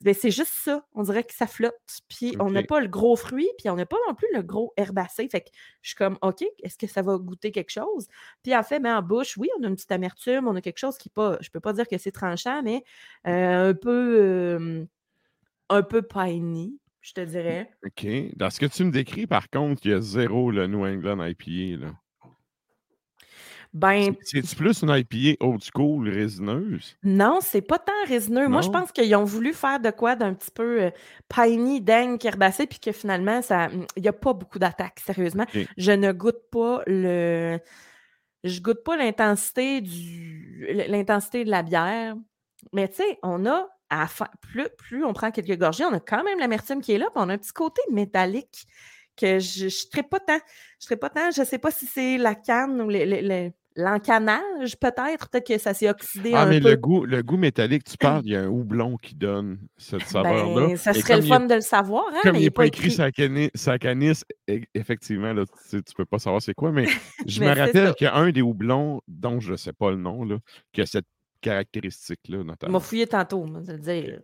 ben, 0.00 0.14
c'est 0.14 0.32
juste 0.32 0.52
ça. 0.54 0.84
On 0.94 1.04
dirait 1.04 1.22
que 1.22 1.32
ça 1.32 1.46
flotte. 1.46 1.74
Puis 2.08 2.34
on 2.40 2.50
n'a 2.50 2.62
pas 2.64 2.80
le 2.80 2.88
gros 2.88 3.14
fruit, 3.14 3.48
puis 3.58 3.70
on 3.70 3.76
n'a 3.76 3.86
pas 3.86 3.96
non 4.08 4.14
plus 4.16 4.26
le 4.34 4.42
gros 4.42 4.72
herbacé. 4.76 5.28
Fait 5.28 5.42
que 5.42 5.50
je 5.82 5.90
suis 5.90 5.96
comme, 5.96 6.18
OK, 6.22 6.42
est-ce 6.64 6.76
que 6.76 6.88
ça 6.88 7.02
va 7.02 7.16
goûter 7.18 7.52
quelque 7.52 7.70
chose? 7.70 8.08
Puis 8.42 8.56
en 8.56 8.64
fait, 8.64 8.80
mais 8.80 8.90
en 8.92 9.02
bouche, 9.02 9.36
oui, 9.38 9.48
on 9.60 9.62
a 9.62 9.68
une 9.68 9.76
petite 9.76 9.92
amertume, 9.92 10.48
on 10.48 10.56
a 10.56 10.60
quelque 10.60 10.78
chose 10.78 10.98
qui 10.98 11.08
n'est 11.08 11.12
pas. 11.14 11.38
Je 11.40 11.50
peux 11.50 11.60
pas 11.60 11.72
dire 11.72 11.86
que 11.86 11.98
c'est 11.98 12.10
tranchant, 12.10 12.62
mais 12.64 12.82
un 13.24 13.74
peu. 13.74 14.86
Un 15.72 15.82
peu 15.82 16.02
piney, 16.02 16.72
je 17.00 17.12
te 17.12 17.20
dirais. 17.20 17.70
OK. 17.84 18.06
Dans 18.36 18.50
ce 18.50 18.60
que 18.60 18.66
tu 18.66 18.84
me 18.84 18.90
décris, 18.90 19.26
par 19.26 19.48
contre, 19.50 19.82
il 19.84 19.90
y 19.90 19.94
a 19.94 20.00
zéro 20.00 20.50
le 20.50 20.66
New 20.66 20.84
England 20.86 21.24
IPA. 21.24 21.84
Là. 21.86 21.92
Ben, 23.74 24.14
C'est- 24.22 24.42
C'est-tu 24.42 24.56
plus 24.56 24.82
une 24.82 24.90
IPA 24.90 25.42
old 25.44 25.62
school 25.64 26.06
résineuse? 26.08 26.94
non, 27.02 27.38
c'est 27.40 27.62
pas 27.62 27.78
tant 27.78 27.92
résineux. 28.06 28.46
Moi, 28.48 28.60
je 28.60 28.68
pense 28.68 28.92
qu'ils 28.92 29.14
ont 29.16 29.24
voulu 29.24 29.54
faire 29.54 29.80
de 29.80 29.90
quoi 29.90 30.14
d'un 30.14 30.34
petit 30.34 30.50
peu 30.50 30.82
euh, 30.82 30.90
piney, 31.28 31.80
dingue, 31.80 32.22
herbacé, 32.24 32.66
puis 32.66 32.78
que 32.80 32.92
finalement, 32.92 33.40
ça, 33.40 33.70
il 33.96 34.02
n'y 34.02 34.08
a 34.08 34.12
pas 34.12 34.34
beaucoup 34.34 34.58
d'attaques, 34.58 35.00
sérieusement. 35.00 35.46
Je 35.78 35.92
ne 35.92 36.12
goûte 36.12 36.50
pas 36.50 36.82
le. 36.86 37.58
Je 38.44 38.60
goûte 38.60 38.82
pas 38.84 38.96
l'intensité 38.96 39.80
du 39.80 40.66
l'intensité 40.88 41.44
de 41.44 41.50
la 41.50 41.62
bière. 41.62 42.14
Mais 42.74 42.88
tu 42.88 42.96
sais, 42.96 43.18
on 43.22 43.46
a 43.46 43.68
à 43.92 44.00
la 44.00 44.06
fin- 44.06 44.28
plus, 44.40 44.66
plus 44.78 45.04
on 45.04 45.12
prend 45.12 45.30
quelques 45.30 45.58
gorgées, 45.58 45.84
on 45.84 45.92
a 45.92 46.00
quand 46.00 46.24
même 46.24 46.38
l'amertume 46.38 46.80
qui 46.80 46.92
est 46.92 46.98
là, 46.98 47.06
puis 47.14 47.22
on 47.24 47.28
a 47.28 47.34
un 47.34 47.38
petit 47.38 47.52
côté 47.52 47.82
métallique 47.90 48.66
que 49.16 49.38
je 49.38 49.66
ne 49.66 50.02
pas 50.02 50.20
tant. 50.20 50.38
Je 50.80 50.86
serais 50.86 50.96
pas 50.96 51.10
tant. 51.10 51.30
Je 51.30 51.44
sais 51.44 51.58
pas 51.58 51.70
si 51.70 51.86
c'est 51.86 52.16
la 52.16 52.34
canne 52.34 52.80
ou 52.80 52.88
le- 52.88 53.04
le- 53.04 53.20
le- 53.20 53.50
l'encanage, 53.76 54.76
peut-être. 54.80 55.28
Peut-être 55.28 55.46
que 55.46 55.58
ça 55.58 55.74
s'est 55.74 55.88
oxydé 55.88 56.32
Ah, 56.34 56.42
un 56.42 56.46
mais 56.46 56.60
peu. 56.60 56.70
le 56.70 56.76
goût, 56.76 57.04
le 57.04 57.22
goût 57.22 57.36
métallique, 57.36 57.84
tu 57.84 57.96
parles, 57.98 58.22
il 58.24 58.32
y 58.32 58.36
a 58.36 58.40
un 58.42 58.48
houblon 58.48 58.96
qui 58.96 59.14
donne 59.14 59.58
cette 59.76 60.02
saveur-là. 60.06 60.66
Ben, 60.68 60.76
ça 60.76 60.92
Et 60.92 61.00
serait 61.00 61.16
le 61.16 61.22
fun 61.26 61.40
de 61.40 61.54
le 61.54 61.60
savoir, 61.60 62.04
hein, 62.12 62.18
Comme 62.22 62.32
mais 62.32 62.40
il 62.40 62.44
n'est 62.44 62.50
pas 62.50 62.62
pas 62.62 62.66
écrit 62.66 62.90
sa 62.90 63.10
canis, 63.12 63.50
sa 63.54 63.78
canis, 63.78 64.22
e- 64.48 64.60
effectivement, 64.74 65.32
là, 65.32 65.44
tu 65.70 65.82
tu 65.82 65.94
peux 65.94 66.04
pas 66.06 66.18
savoir 66.18 66.40
c'est 66.42 66.54
quoi, 66.54 66.72
mais 66.72 66.84
je 67.26 67.40
Mais 67.40 67.54
me 67.54 67.60
rappelle 67.60 67.88
ça. 67.88 67.94
qu'il 67.94 68.04
y 68.06 68.08
a 68.08 68.14
un 68.16 68.30
des 68.30 68.42
houblons, 68.42 69.00
dont 69.08 69.40
je 69.40 69.52
ne 69.52 69.56
sais 69.56 69.72
pas 69.72 69.90
le 69.90 69.96
nom, 69.98 70.24
là, 70.24 70.36
qui 70.72 70.80
a 70.80 70.86
caractéristique-là, 71.42 72.38
Il 72.38 72.44
m'a 72.44 72.52
notamment. 72.52 72.80
fouillé 72.80 73.06
tantôt, 73.06 73.44
de 73.46 73.72
le 73.72 73.78
dire. 73.78 74.20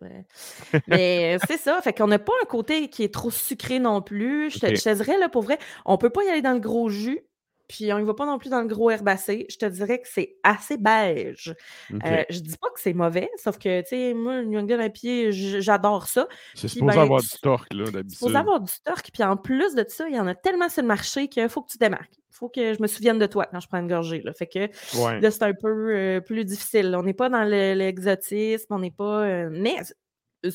Mais 0.86 1.38
c'est 1.46 1.58
ça. 1.58 1.80
Fait 1.82 1.92
qu'on 1.92 2.06
n'a 2.06 2.18
pas 2.18 2.32
un 2.42 2.46
côté 2.46 2.88
qui 2.88 3.02
est 3.04 3.12
trop 3.12 3.30
sucré 3.30 3.78
non 3.78 4.00
plus. 4.02 4.50
Je 4.50 4.58
te, 4.60 4.66
je 4.74 4.94
dirais, 4.94 5.18
là, 5.18 5.28
pour 5.28 5.42
vrai, 5.42 5.58
on 5.84 5.98
peut 5.98 6.10
pas 6.10 6.24
y 6.24 6.28
aller 6.28 6.42
dans 6.42 6.52
le 6.54 6.60
gros 6.60 6.88
jus. 6.88 7.20
Puis 7.68 7.92
on 7.92 7.98
ne 7.98 8.04
va 8.04 8.14
pas 8.14 8.24
non 8.24 8.38
plus 8.38 8.48
dans 8.48 8.62
le 8.62 8.66
gros 8.66 8.88
herbacé. 8.90 9.44
Je 9.50 9.58
te 9.58 9.66
dirais 9.66 10.00
que 10.00 10.08
c'est 10.10 10.36
assez 10.42 10.78
beige. 10.78 11.54
OK. 11.92 12.00
Euh, 12.02 12.24
je 12.30 12.38
dis 12.40 12.56
pas 12.56 12.68
que 12.70 12.80
c'est 12.80 12.94
mauvais, 12.94 13.28
sauf 13.36 13.58
que, 13.58 13.82
tu 13.82 13.88
sais, 13.88 14.14
moi, 14.14 14.40
le 14.40 14.58
England 14.58 14.78
à 14.80 14.88
pied, 14.88 15.32
j'adore 15.32 16.06
ça. 16.06 16.26
c'est 16.54 16.66
supposé 16.66 16.96
ben, 16.96 17.02
avoir 17.02 17.20
tu- 17.20 17.28
du 17.28 17.38
torque, 17.42 17.74
là, 17.74 17.84
C'est 17.84 17.92
d'habitude. 17.92 18.16
supposé 18.20 18.36
avoir 18.36 18.60
du 18.60 18.72
torque, 18.82 19.10
puis 19.12 19.22
en 19.22 19.36
plus 19.36 19.74
de 19.74 19.84
ça, 19.86 20.08
il 20.08 20.16
y 20.16 20.18
en 20.18 20.26
a 20.26 20.34
tellement 20.34 20.70
sur 20.70 20.80
le 20.80 20.88
marché 20.88 21.28
qu'il 21.28 21.46
faut 21.50 21.60
que 21.60 21.70
tu 21.70 21.76
démarques. 21.76 22.17
Il 22.30 22.34
faut 22.34 22.48
que 22.48 22.74
je 22.74 22.80
me 22.82 22.86
souvienne 22.86 23.18
de 23.18 23.26
toi 23.26 23.46
quand 23.50 23.58
je 23.60 23.68
prends 23.68 23.78
une 23.80 23.88
gorgée. 23.88 24.20
Là. 24.22 24.32
Fait 24.34 24.46
que 24.46 24.58
Ouais. 25.02 25.20
là, 25.20 25.30
c'est 25.30 25.42
un 25.42 25.54
peu 25.54 25.94
euh, 25.96 26.20
plus 26.20 26.44
difficile. 26.44 26.94
On 26.96 27.02
n'est 27.02 27.14
pas 27.14 27.28
dans 27.28 27.44
le- 27.44 27.74
l'exotisme, 27.74 28.66
on 28.74 28.78
n'est 28.78 28.90
pas. 28.90 29.24
euh, 29.24 29.48
mais 29.50 29.76
c'est- 29.82 29.94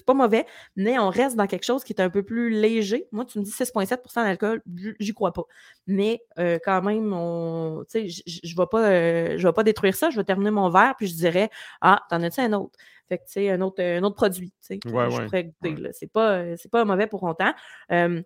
pas 0.06 0.13
mauvais, 0.13 0.46
mais 0.77 0.98
on 0.98 1.10
reste 1.10 1.36
dans 1.36 1.46
quelque 1.46 1.65
chose 1.65 1.84
qui 1.84 1.92
est 1.92 2.01
un 2.01 2.10
peu 2.10 2.24
plus 2.24 2.50
léger. 2.50 3.06
Moi, 3.12 3.25
tu 3.25 3.38
me 3.39 3.44
dis 3.44 3.51
6,7% 3.51 4.24
d'alcool, 4.24 4.62
j'y 5.00 5.13
crois 5.13 5.34
pas. 5.34 5.44
Mais 5.88 6.22
euh, 6.39 6.58
quand 6.63 6.82
même, 6.82 7.12
on, 7.12 7.84
je 7.94 7.98
ne 8.00 8.58
vais, 8.62 8.65
pas, 8.72 8.89
euh, 8.89 9.38
je 9.38 9.46
vais 9.46 9.51
pas 9.53 9.63
détruire 9.63 9.94
ça. 9.96 10.10
Je 10.10 10.15
vais 10.15 10.24
terminer 10.24 10.51
mon 10.51 10.70
verre, 10.70 10.94
puis 10.98 11.08
je 11.08 11.15
dirais 11.15 11.50
Ah, 11.82 12.01
t'en 12.10 12.22
as-tu 12.24 12.39
un 12.39 12.53
autre? 12.53 12.80
Fait 13.10 13.18
que, 13.18 13.24
tu 13.25 13.32
sais, 13.34 13.50
un 13.50 13.60
autre, 13.60 13.84
un 13.84 14.01
autre 14.03 14.15
produit, 14.15 14.51
tu 14.51 14.56
sais, 14.62 14.77
que 14.80 14.88
Ouais, 14.88 15.12
je 15.12 15.22
pourrais 15.25 15.44
goûter. 15.44 15.82
ouais. 15.84 15.89
C'est 15.92 16.10
pas, 16.12 16.44
pas 16.72 16.86
mauvais 16.86 17.08
pour 17.08 17.22
autant. 17.24 17.51
Euh, 17.92 18.22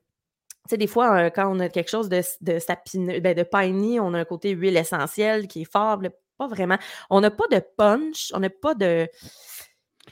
tu 0.67 0.71
sais, 0.71 0.77
des 0.77 0.88
fois, 0.88 1.17
euh, 1.17 1.29
quand 1.29 1.47
on 1.50 1.59
a 1.59 1.69
quelque 1.69 1.89
chose 1.89 2.09
de, 2.09 2.21
de 2.41 2.59
sapineux, 2.59 3.19
ben, 3.19 3.36
de 3.36 3.43
piney, 3.43 4.00
on 4.00 4.13
a 4.13 4.19
un 4.19 4.25
côté 4.25 4.51
huile 4.51 4.77
essentielle 4.77 5.47
qui 5.47 5.62
est 5.62 5.71
fort. 5.71 6.00
pas 6.38 6.47
vraiment. 6.47 6.77
On 7.09 7.21
n'a 7.21 7.31
pas 7.31 7.47
de 7.51 7.62
punch, 7.77 8.31
on 8.33 8.39
n'a 8.39 8.50
pas 8.50 8.75
de. 8.75 9.07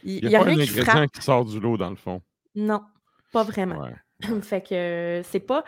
Il 0.03 0.25
n'y 0.25 0.35
a, 0.35 0.39
a 0.39 0.43
pas 0.43 0.49
un 0.49 0.53
rien 0.55 0.63
qui 0.63 0.71
ingrédient 0.71 0.91
frappe. 0.91 1.11
qui 1.11 1.21
sort 1.21 1.45
du 1.45 1.59
lot, 1.59 1.77
dans 1.77 1.89
le 1.89 1.95
fond. 1.95 2.21
Non, 2.55 2.81
pas 3.31 3.43
vraiment. 3.43 3.81
Ouais. 3.81 4.41
fait 4.41 4.61
que 4.61 4.75
euh, 4.75 5.23
c'est 5.23 5.39
pas. 5.39 5.63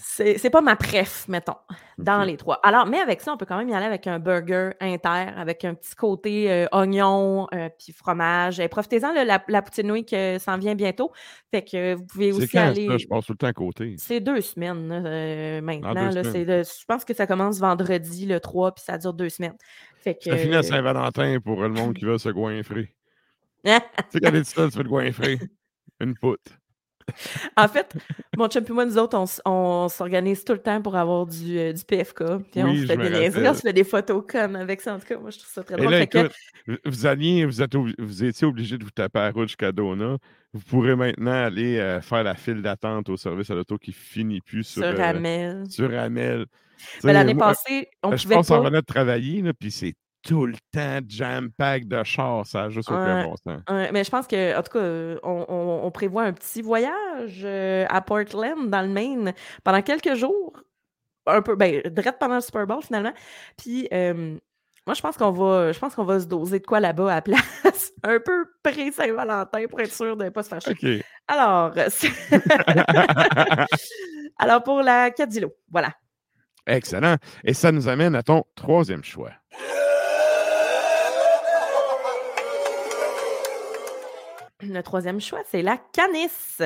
C'est 0.00 0.50
pas 0.50 0.60
ma 0.60 0.76
préf, 0.76 1.26
mettons, 1.28 1.56
dans 1.98 2.22
les 2.22 2.36
trois. 2.36 2.60
Alors, 2.62 2.86
mais 2.86 2.98
avec 2.98 3.20
ça, 3.20 3.32
on 3.32 3.36
peut 3.36 3.46
quand 3.46 3.58
même 3.58 3.68
y 3.68 3.74
aller 3.74 3.86
avec 3.86 4.06
un 4.06 4.18
burger 4.18 4.70
inter, 4.80 5.32
avec 5.36 5.64
un 5.64 5.74
petit 5.74 5.94
côté 5.94 6.50
euh, 6.52 6.66
oignon, 6.72 7.46
euh, 7.52 7.68
puis 7.78 7.92
fromage. 7.92 8.60
Et 8.60 8.68
profitez-en, 8.68 9.12
la, 9.12 9.42
la 9.46 9.62
poutine 9.62 9.88
nouille 9.88 10.04
qui 10.04 10.16
s'en 10.40 10.56
vient 10.58 10.74
bientôt. 10.74 11.12
Fait 11.50 11.62
que 11.62 11.94
vous 11.94 12.04
pouvez 12.06 12.32
aussi 12.32 12.48
quand, 12.48 12.68
aller. 12.68 12.86
ça? 12.86 12.98
Je 12.98 13.06
passe 13.06 13.26
tout 13.26 13.32
le 13.32 13.38
temps 13.38 13.46
à 13.48 13.52
côté. 13.52 13.96
C'est 13.98 14.20
deux 14.20 14.40
semaines 14.40 14.90
euh, 14.92 15.60
maintenant. 15.60 15.94
deux 15.94 16.14
là, 16.14 16.24
semaines. 16.24 16.46
le- 16.46 16.62
je 16.62 16.84
pense 16.86 17.04
que 17.04 17.14
ça 17.14 17.26
commence 17.26 17.58
vendredi 17.58 18.26
le 18.26 18.40
3, 18.40 18.74
puis 18.74 18.84
ça 18.84 18.98
dure 18.98 19.12
deux 19.14 19.28
semaines. 19.28 19.56
Fait 20.00 20.14
que, 20.14 20.30
Ça 20.30 20.36
finit 20.36 20.56
à 20.56 20.62
Saint-Valentin 20.62 21.38
pour 21.44 21.60
le 21.60 21.68
monde 21.70 21.94
qui 21.94 22.04
veut 22.04 22.18
se 22.18 22.28
goinfrer. 22.28 22.94
Tu 23.64 23.70
sais, 23.70 24.20
quand 24.20 24.30
t'es 24.30 24.42
tu 24.42 24.60
veux 24.60 24.70
te 24.70 24.88
goinfrer. 24.88 25.38
Une 26.00 26.14
poutre. 26.16 26.52
En 27.56 27.68
fait, 27.68 27.94
mon 28.36 28.48
chum 28.48 28.64
et 28.68 28.72
moi, 28.72 28.84
nous 28.84 28.98
autres, 28.98 29.18
on, 29.44 29.88
s'organise 29.88 30.44
tout 30.44 30.52
le 30.52 30.58
temps 30.60 30.80
pour 30.82 30.96
avoir 30.96 31.26
du, 31.26 31.58
euh, 31.58 31.72
du 31.72 31.84
PFK. 31.84 32.24
Puis 32.52 32.62
on 32.62 32.74
se 32.74 32.80
je 32.82 32.86
fait 32.86 32.96
des 32.96 33.10
niaiseries, 33.10 33.48
on 33.48 33.54
se 33.54 33.60
fait 33.60 33.72
des 33.72 33.84
photos 33.84 34.24
connes 34.30 34.56
avec 34.56 34.80
ça. 34.80 34.94
En 34.94 34.98
tout 34.98 35.06
cas, 35.06 35.18
moi, 35.18 35.30
je 35.30 35.38
trouve 35.38 35.50
ça 35.52 35.62
très 35.62 35.74
Et 35.74 35.78
drôle. 35.78 35.90
là, 35.92 36.06
que- 36.06 36.18
écoute, 36.18 36.80
vous- 36.84 37.06
alliez, 37.06 37.44
vous, 37.44 37.62
êtes 37.62 37.74
obli- 37.74 37.94
vous 37.98 38.24
étiez 38.24 38.46
obligé 38.46 38.78
de 38.78 38.84
vous 38.84 38.90
taper 38.90 39.18
la 39.20 39.30
route 39.30 39.48
jusqu'à 39.48 39.72
Dona. 39.72 40.16
Vous 40.52 40.60
pourrez 40.60 40.96
maintenant 40.96 41.32
aller 41.44 41.78
euh, 41.78 42.00
faire 42.00 42.22
la 42.24 42.34
file 42.34 42.62
d'attente 42.62 43.08
au 43.08 43.16
service 43.16 43.50
à 43.50 43.54
l'auto 43.54 43.76
qui 43.78 43.92
finit 43.92 44.40
plus 44.40 44.64
sur, 44.64 44.82
sur 44.82 44.92
euh, 44.92 44.96
Ramel. 44.96 45.64
sur 45.70 45.92
Amel. 45.98 46.46
Sais, 47.00 47.12
L'année 47.12 47.34
passée, 47.34 47.88
on 48.02 48.16
je 48.16 48.22
pouvait 48.22 48.36
pense 48.36 48.50
en 48.52 48.62
pas. 48.62 48.68
venait 48.68 48.80
de 48.80 48.86
travailler, 48.86 49.42
là, 49.42 49.52
puis 49.52 49.70
c'est 49.70 49.94
tout 50.22 50.46
le 50.46 50.54
temps 50.72 50.98
jam-pack 51.06 51.86
de 51.86 52.02
chars. 52.04 52.46
Ça 52.46 52.64
a 52.64 52.68
juste 52.70 52.90
aucun 52.90 53.24
bon 53.24 53.34
sens. 53.36 53.62
Mais 53.92 54.04
je 54.04 54.10
pense 54.10 54.26
que, 54.26 54.56
en 54.58 54.62
tout 54.62 54.72
cas, 54.72 54.78
euh, 54.80 55.18
on, 55.22 55.46
on- 55.48 55.80
on 55.86 55.90
prévoit 55.90 56.24
un 56.24 56.32
petit 56.32 56.60
voyage 56.62 57.40
euh, 57.44 57.86
à 57.88 58.00
Portland, 58.00 58.68
dans 58.68 58.82
le 58.82 58.88
Maine, 58.88 59.32
pendant 59.64 59.82
quelques 59.82 60.14
jours. 60.14 60.52
Un 61.26 61.42
peu, 61.42 61.56
ben, 61.56 61.82
direct 61.90 62.18
pendant 62.18 62.36
le 62.36 62.40
Super 62.40 62.66
Bowl, 62.66 62.82
finalement. 62.82 63.12
Puis, 63.56 63.86
euh, 63.92 64.36
moi, 64.86 64.94
je 64.94 65.02
pense 65.02 65.16
qu'on 65.18 65.30
va, 65.30 65.72
je 65.72 65.78
pense 65.78 65.94
qu'on 65.94 66.04
va 66.04 66.18
se 66.20 66.26
doser 66.26 66.58
de 66.60 66.64
quoi 66.66 66.80
là-bas 66.80 67.12
à 67.12 67.14
la 67.16 67.22
place. 67.62 67.92
un 68.02 68.18
peu 68.18 68.46
pré-Saint-Valentin 68.62 69.66
pour 69.68 69.80
être 69.80 69.92
sûr 69.92 70.16
de 70.16 70.24
ne 70.24 70.30
pas 70.30 70.42
se 70.42 70.48
fâcher. 70.48 70.70
OK. 70.70 71.04
Alors, 71.28 71.72
euh, 71.76 71.88
alors 74.38 74.62
pour 74.62 74.80
la 74.82 75.10
Cadillo, 75.10 75.52
voilà. 75.70 75.92
Excellent. 76.66 77.16
Et 77.44 77.54
ça 77.54 77.72
nous 77.72 77.88
amène 77.88 78.14
à 78.14 78.22
ton 78.22 78.44
troisième 78.54 79.02
choix. 79.04 79.32
Le 84.60 84.80
troisième 84.82 85.20
choix, 85.20 85.42
c'est 85.46 85.62
la 85.62 85.76
canisse. 85.76 86.62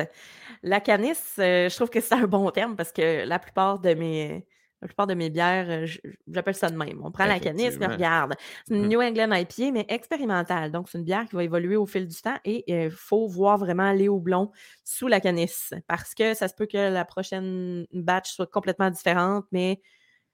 La 0.63 0.79
canisse, 0.79 1.35
euh, 1.39 1.69
je 1.69 1.75
trouve 1.75 1.89
que 1.91 2.01
c'est 2.01 2.15
un 2.15 2.25
bon 2.27 2.49
terme 2.51 2.75
parce 2.75 2.91
que 2.91 3.23
la 3.25 3.37
plupart 3.37 3.79
de 3.79 3.93
mes, 3.93 4.47
la 4.81 4.87
plupart 4.87 5.05
de 5.05 5.13
mes 5.13 5.29
bières, 5.29 5.69
euh, 5.69 5.87
j'appelle 6.27 6.55
ça 6.55 6.71
de 6.71 6.75
même. 6.77 7.01
On 7.05 7.11
prend 7.11 7.25
la 7.27 7.39
canisse, 7.39 7.79
mais 7.79 7.85
regarde. 7.87 8.33
C'est 8.65 8.75
une 8.75 8.87
Mhm. 8.87 8.89
New 8.89 8.99
England 8.99 9.31
IPA, 9.33 9.71
mais 9.71 9.85
expérimentale. 9.89 10.71
Donc, 10.71 10.89
c'est 10.89 10.97
une 10.97 11.03
bière 11.03 11.27
qui 11.29 11.35
va 11.35 11.43
évoluer 11.43 11.75
au 11.75 11.85
fil 11.85 12.07
du 12.07 12.19
temps 12.19 12.37
et 12.45 12.63
il 12.71 12.89
faut 12.89 13.27
voir 13.27 13.59
vraiment 13.59 13.91
les 13.91 14.09
houblons 14.09 14.51
sous 14.83 15.07
la 15.07 15.19
canisse 15.19 15.73
parce 15.87 16.15
que 16.15 16.33
ça 16.33 16.47
se 16.47 16.55
peut 16.55 16.65
que 16.67 16.77
la 16.91 17.05
prochaine 17.05 17.85
batch 17.93 18.31
soit 18.33 18.47
complètement 18.47 18.89
différente, 18.89 19.45
mais 19.51 19.81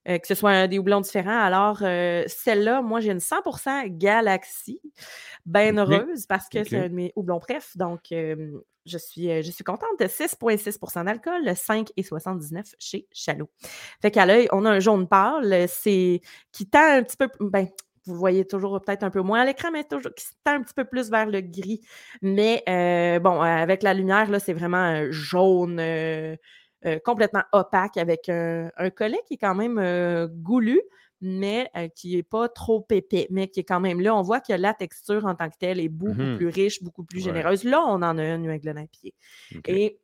euh, 0.08 0.18
que 0.18 0.28
ce 0.28 0.36
soit 0.36 0.52
un- 0.52 0.68
des 0.68 0.80
houblons 0.80 1.02
différents. 1.02 1.40
Alors, 1.40 1.80
euh, 1.84 2.24
celle-là, 2.28 2.82
moi, 2.82 3.00
j'ai 3.00 3.12
une 3.12 3.20
100% 3.20 3.84
Galaxy, 3.88 4.82
bien 5.46 5.74
heureuse 5.78 6.26
parce 6.28 6.48
que 6.50 6.64
c'est 6.64 6.78
un 6.78 6.90
de 6.90 6.94
mes 6.94 7.14
houblons 7.16 7.40
préf. 7.40 7.76
Donc, 7.78 8.12
euh, 8.12 8.60
je, 8.86 8.98
suis, 8.98 9.30
euh, 9.30 9.42
je 9.42 9.52
suis 9.52 9.64
contente 9.64 9.90
de 10.00 10.08
6,6% 10.08 11.04
d'alcool, 11.04 11.44
le 11.46 11.54
5,79% 11.54 12.76
chez 12.80 13.08
Chalot. 13.12 13.50
Fait 14.02 14.12
qu'à 14.12 14.26
l'œil, 14.26 14.48
on 14.52 14.66
a 14.66 14.72
un 14.72 14.80
jaune 14.80 15.08
pâle, 15.08 15.66
c'est 15.68 16.22
qui 16.52 16.70
tend 16.70 16.80
un 16.98 17.04
petit 17.04 17.18
peu, 17.18 17.28
ben, 17.40 17.68
vous 18.06 18.16
voyez 18.16 18.46
toujours 18.48 18.80
peut-être 18.82 19.04
un 19.04 19.12
peu 19.12 19.22
moins 19.22 19.42
à 19.42 19.46
l'écran, 19.46 19.70
mais 19.72 19.84
toujours 19.84 20.14
qui 20.16 20.26
tend 20.44 20.54
un 20.54 20.64
petit 20.64 20.74
peu 20.74 20.86
plus 20.86 21.12
vers 21.12 21.28
le 21.28 21.42
gris. 21.42 21.82
Mais 22.22 22.64
bon, 23.22 23.42
avec 23.42 23.84
la 23.84 23.94
lumière, 23.94 24.32
là, 24.32 24.40
c'est 24.40 24.54
vraiment 24.54 24.78
un 24.78 25.12
jaune. 25.12 25.80
Euh, 26.86 27.00
complètement 27.04 27.44
opaque 27.52 27.98
avec 27.98 28.30
un, 28.30 28.70
un 28.78 28.90
collet 28.90 29.20
qui 29.28 29.36
est 29.36 29.38
quand 29.38 29.56
même 29.56 29.78
euh, 29.80 30.28
goulu, 30.28 30.82
mais 31.22 31.70
euh, 31.76 31.88
qui 31.90 32.16
n'est 32.16 32.24
pas 32.24 32.48
trop 32.50 32.86
épais, 32.92 33.28
mais 33.30 33.50
qui 33.50 33.60
est 33.60 33.64
quand 33.66 33.82
même 33.82 34.00
là. 34.00 34.16
On 34.16 34.22
voit 34.22 34.40
que 34.40 34.54
la 34.54 34.74
texture 34.74 35.26
en 35.26 35.36
tant 35.36 35.50
que 35.50 35.58
telle 35.60 35.80
est 35.80 35.90
beaucoup 35.90 36.22
Mhm. 36.22 36.38
plus 36.38 36.48
riche, 36.48 36.82
beaucoup 36.84 37.04
plus 37.04 37.18
Ouais. 37.20 37.26
généreuse. 37.26 37.64
Là, 37.66 37.82
on 37.86 38.02
en 38.02 38.18
a 38.18 38.24
une 38.24 38.50
England 38.50 38.78
IPA. 38.78 39.10
OK. 39.58 39.62
Et 39.68 40.00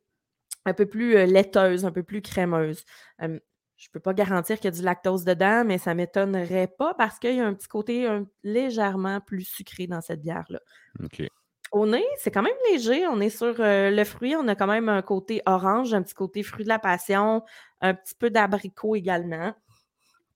un 0.66 0.74
peu 0.74 0.86
plus 0.88 1.16
euh, 1.16 1.26
laiteuse, 1.26 1.86
un 1.86 1.92
peu 1.92 2.04
plus 2.04 2.22
crémeuse. 2.22 2.84
Euh, 3.22 3.40
je 3.78 3.88
ne 3.90 3.92
peux 3.94 4.00
pas 4.00 4.14
garantir 4.14 4.56
qu'il 4.58 4.66
y 4.66 4.68
a 4.70 4.72
du 4.72 4.82
lactose 4.82 5.26
dedans, 5.26 5.64
mais 5.66 5.78
ça 5.78 5.92
ne 5.92 5.98
m'étonnerait 5.98 6.68
pas 6.68 6.94
parce 6.96 7.20
qu'il 7.20 7.36
y 7.36 7.40
a 7.40 7.46
un 7.46 7.54
petit 7.54 7.68
côté 7.68 8.08
un- 8.08 8.26
légèrement 8.44 9.20
plus 9.22 9.44
sucré 9.44 9.86
dans 9.88 10.02
cette 10.02 10.22
bière-là. 10.22 10.60
OK. 11.04 11.24
Au 11.76 11.86
nez, 11.86 12.06
c'est 12.20 12.32
quand 12.32 12.42
même 12.42 12.54
léger. 12.72 13.06
On 13.06 13.20
est 13.20 13.30
sur 13.30 13.54
euh, 13.60 13.92
le 13.92 14.04
fruit. 14.06 14.34
On 14.38 14.48
a 14.48 14.56
quand 14.56 14.66
même 14.68 14.88
un 14.88 15.02
côté 15.02 15.42
orange, 15.46 15.94
un 15.94 16.02
petit 16.02 16.14
côté 16.14 16.42
fruit 16.42 16.64
de 16.64 16.70
la 16.70 16.80
passion, 16.80 17.44
un 17.82 17.94
petit 17.94 18.16
peu 18.16 18.30
d'abricot 18.30 18.96
également. 18.96 19.54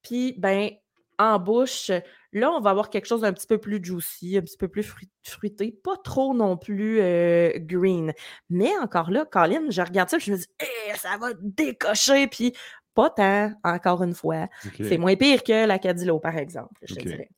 Puis, 0.02 0.34
ben, 0.36 0.70
en 1.18 1.38
bouche, 1.38 1.90
là, 2.34 2.50
on 2.50 2.60
va 2.60 2.68
avoir 2.68 2.90
quelque 2.90 3.06
chose 3.06 3.22
d'un 3.22 3.32
petit 3.32 3.46
peu 3.46 3.56
plus 3.56 3.82
juicy, 3.82 4.36
un 4.36 4.42
petit 4.42 4.58
peu 4.58 4.68
plus 4.68 4.82
fruit- 4.82 5.08
fruité, 5.26 5.72
pas 5.82 5.96
trop 5.96 6.34
non 6.34 6.58
plus 6.58 7.00
euh, 7.00 7.52
green. 7.56 8.12
Mais 8.50 8.76
encore 8.82 9.10
là, 9.10 9.24
Colin, 9.24 9.70
je 9.70 9.80
regarde 9.80 10.10
ça, 10.10 10.18
je 10.18 10.32
me 10.32 10.36
dis, 10.36 10.46
Eh, 10.60 10.94
ça 10.98 11.16
va 11.18 11.28
décocher. 11.40 12.26
Puis, 12.26 12.54
pas 12.92 13.08
tant, 13.08 13.52
encore 13.64 14.02
une 14.02 14.14
fois. 14.14 14.46
C'est 14.84 14.98
moins 14.98 15.16
pire 15.16 15.42
que 15.42 15.64
l'Acadilo, 15.66 16.18
par 16.18 16.36
exemple, 16.36 16.74
je 16.82 16.94
te 16.96 17.00
dirais. 17.12 17.30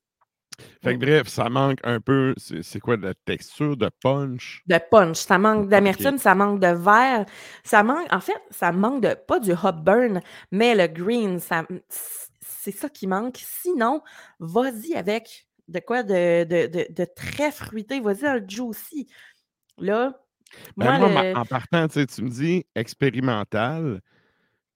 Fait 0.83 0.95
que 0.95 0.99
bref, 0.99 1.29
ça 1.29 1.49
manque 1.49 1.79
un 1.85 2.01
peu. 2.01 2.35
C'est 2.37 2.81
quoi 2.81 2.97
de 2.97 3.03
la 3.03 3.15
texture 3.15 3.77
de 3.77 3.91
punch? 4.03 4.63
de 4.67 4.79
punch, 4.91 5.19
ça 5.19 5.39
manque 5.39 5.69
d'amertume, 5.69 6.19
ça 6.19 6.35
manque 6.35 6.61
de 6.61 6.69
vert, 6.69 7.25
ça 7.65 7.83
manque, 7.83 8.07
en 8.13 8.21
fait, 8.21 8.41
ça 8.51 8.73
manque 8.73 9.03
de, 9.03 9.15
pas 9.15 9.39
du 9.41 9.53
hop 9.53 9.77
burn, 9.83 10.21
mais 10.51 10.75
le 10.75 10.87
green, 10.87 11.39
c'est 12.41 12.73
ça 12.73 12.89
qui 12.89 13.07
manque. 13.07 13.39
Sinon, 13.39 14.03
vas-y 14.39 14.95
avec 14.95 15.47
de 15.69 15.81
quoi 15.81 16.03
de, 16.03 16.45
de, 16.45 16.67
de, 16.67 16.87
de 16.93 17.07
très 17.17 17.51
fruité, 17.51 18.01
vas-y 18.01 18.27
un 18.27 18.41
juicy. 18.47 19.09
Là, 19.79 20.15
Ben, 20.77 20.99
moi, 20.99 20.99
moi, 20.99 21.23
le- 21.25 21.35
ma- 21.35 21.41
en 21.41 21.45
partant, 21.45 21.89
tu 21.89 21.95
sais, 21.95 22.07
tu 22.07 22.23
me 22.23 22.29
dis 22.29 22.67
expérimental, 22.75 24.01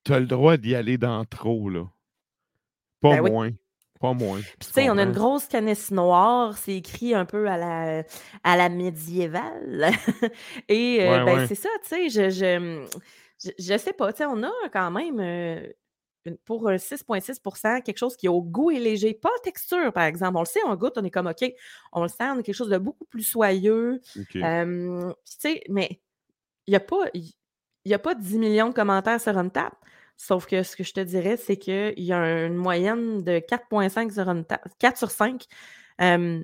tu 0.04 0.12
as 0.12 0.20
le 0.20 0.26
droit 0.26 0.56
d'y 0.56 0.74
aller 0.74 0.98
dans 0.98 1.24
trop, 1.24 1.68
là. 1.68 1.84
Pas 3.00 3.16
Ben 3.16 3.20
oui. 3.20 3.54
Pas 4.00 4.12
moins. 4.12 4.40
Puis, 4.40 4.56
tu 4.60 4.72
sais, 4.72 4.90
on 4.90 4.98
a 4.98 5.02
une 5.02 5.12
grosse 5.12 5.46
canisse 5.46 5.90
noire, 5.90 6.56
c'est 6.58 6.74
écrit 6.76 7.14
un 7.14 7.24
peu 7.24 7.48
à 7.48 7.56
la, 7.56 8.02
à 8.44 8.56
la 8.56 8.68
médiévale. 8.68 9.90
Et 10.68 10.98
euh, 11.02 11.10
Ouais, 11.10 11.24
ben, 11.24 11.36
ouais. 11.38 11.46
c'est 11.46 11.54
ça, 11.54 11.68
tu 11.82 11.88
sais, 11.88 12.08
je, 12.08 12.30
je, 12.30 12.86
je, 13.44 13.50
je 13.58 13.78
sais 13.78 13.92
pas, 13.92 14.12
tu 14.12 14.18
sais, 14.18 14.26
on 14.26 14.42
a 14.42 14.52
quand 14.72 14.90
même 14.90 15.18
euh, 15.20 15.66
une- 16.24 16.36
pour 16.38 16.68
un 16.68 16.76
6,6% 16.76 17.80
quelque 17.82 17.98
chose 17.98 18.16
qui, 18.16 18.28
au 18.28 18.42
goût, 18.42 18.70
est 18.70 18.78
léger. 18.80 19.14
Pas 19.14 19.30
texture, 19.42 19.92
par 19.92 20.04
exemple. 20.04 20.36
On 20.36 20.40
le 20.40 20.46
sait, 20.46 20.60
on 20.66 20.74
goûte, 20.74 20.94
on 20.96 21.04
est 21.04 21.10
comme 21.10 21.28
OK, 21.28 21.44
on 21.92 22.02
le 22.02 22.08
sent, 22.08 22.24
on 22.30 22.38
a 22.38 22.42
quelque 22.42 22.54
chose 22.54 22.68
de 22.70 22.78
beaucoup 22.78 23.04
plus 23.06 23.22
soyeux. 23.22 24.00
Euh, 24.44 25.10
tu 25.24 25.36
sais, 25.38 25.62
mais 25.68 26.00
il 26.66 26.72
n'y 26.72 26.76
a, 26.76 26.80
pas- 26.80 27.04
il 27.84 27.94
a 27.94 27.98
pas 27.98 28.14
10 28.14 28.38
millions 28.38 28.68
de 28.70 28.74
commentaires 28.74 29.20
sur 29.20 29.38
Untap. 29.38 29.74
Sauf 30.16 30.46
que 30.46 30.62
ce 30.62 30.76
que 30.76 30.82
je 30.84 30.92
te 30.94 31.00
dirais, 31.00 31.36
c'est 31.36 31.56
qu'il 31.56 31.92
y 31.98 32.12
a 32.12 32.46
une 32.46 32.54
moyenne 32.56 33.22
de 33.22 33.38
4,5 33.38 34.12
sur 34.12 34.28
Untap, 34.28 34.66
4 34.78 34.96
sur 34.96 35.10
5 35.10 35.44
euh, 36.00 36.42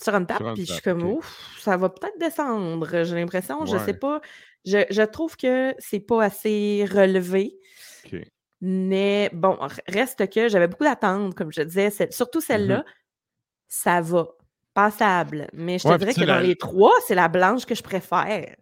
sur 0.00 0.14
Untap. 0.14 0.38
Sur 0.38 0.54
Puis 0.54 0.66
je 0.66 0.72
suis 0.72 0.82
comme, 0.82 1.04
ouf, 1.04 1.56
ça 1.60 1.76
va 1.76 1.88
peut-être 1.88 2.18
descendre. 2.18 3.04
J'ai 3.04 3.14
l'impression, 3.14 3.64
je 3.64 3.76
sais 3.78 3.92
Ouais. 3.92 3.92
pas. 3.94 4.20
Je, 4.64 4.84
je 4.90 5.02
trouve 5.02 5.36
que 5.36 5.74
c'est 5.78 6.00
pas 6.00 6.24
assez 6.24 6.84
relevé. 6.90 7.58
Mais 8.60 9.28
bon, 9.32 9.58
reste 9.88 10.28
que 10.30 10.48
j'avais 10.48 10.68
beaucoup 10.68 10.84
d'attentes, 10.84 11.34
comme 11.34 11.50
je 11.52 11.62
te 11.62 11.66
disais, 11.66 11.90
celle- 11.90 12.12
surtout 12.12 12.40
celle-là, 12.40 12.84
ça 13.68 14.00
va. 14.00 14.28
Passable. 14.74 15.48
Mais 15.52 15.78
je 15.78 15.84
te. 15.84 15.88
Ouais, 15.88 15.98
dirais 15.98 16.14
que 16.14 16.24
dans 16.24 16.38
les 16.38 16.56
trois, 16.56 16.92
c'est 17.06 17.14
la 17.14 17.28
blanche 17.28 17.66
que 17.66 17.74
je 17.74 17.82
préfère. 17.82 18.56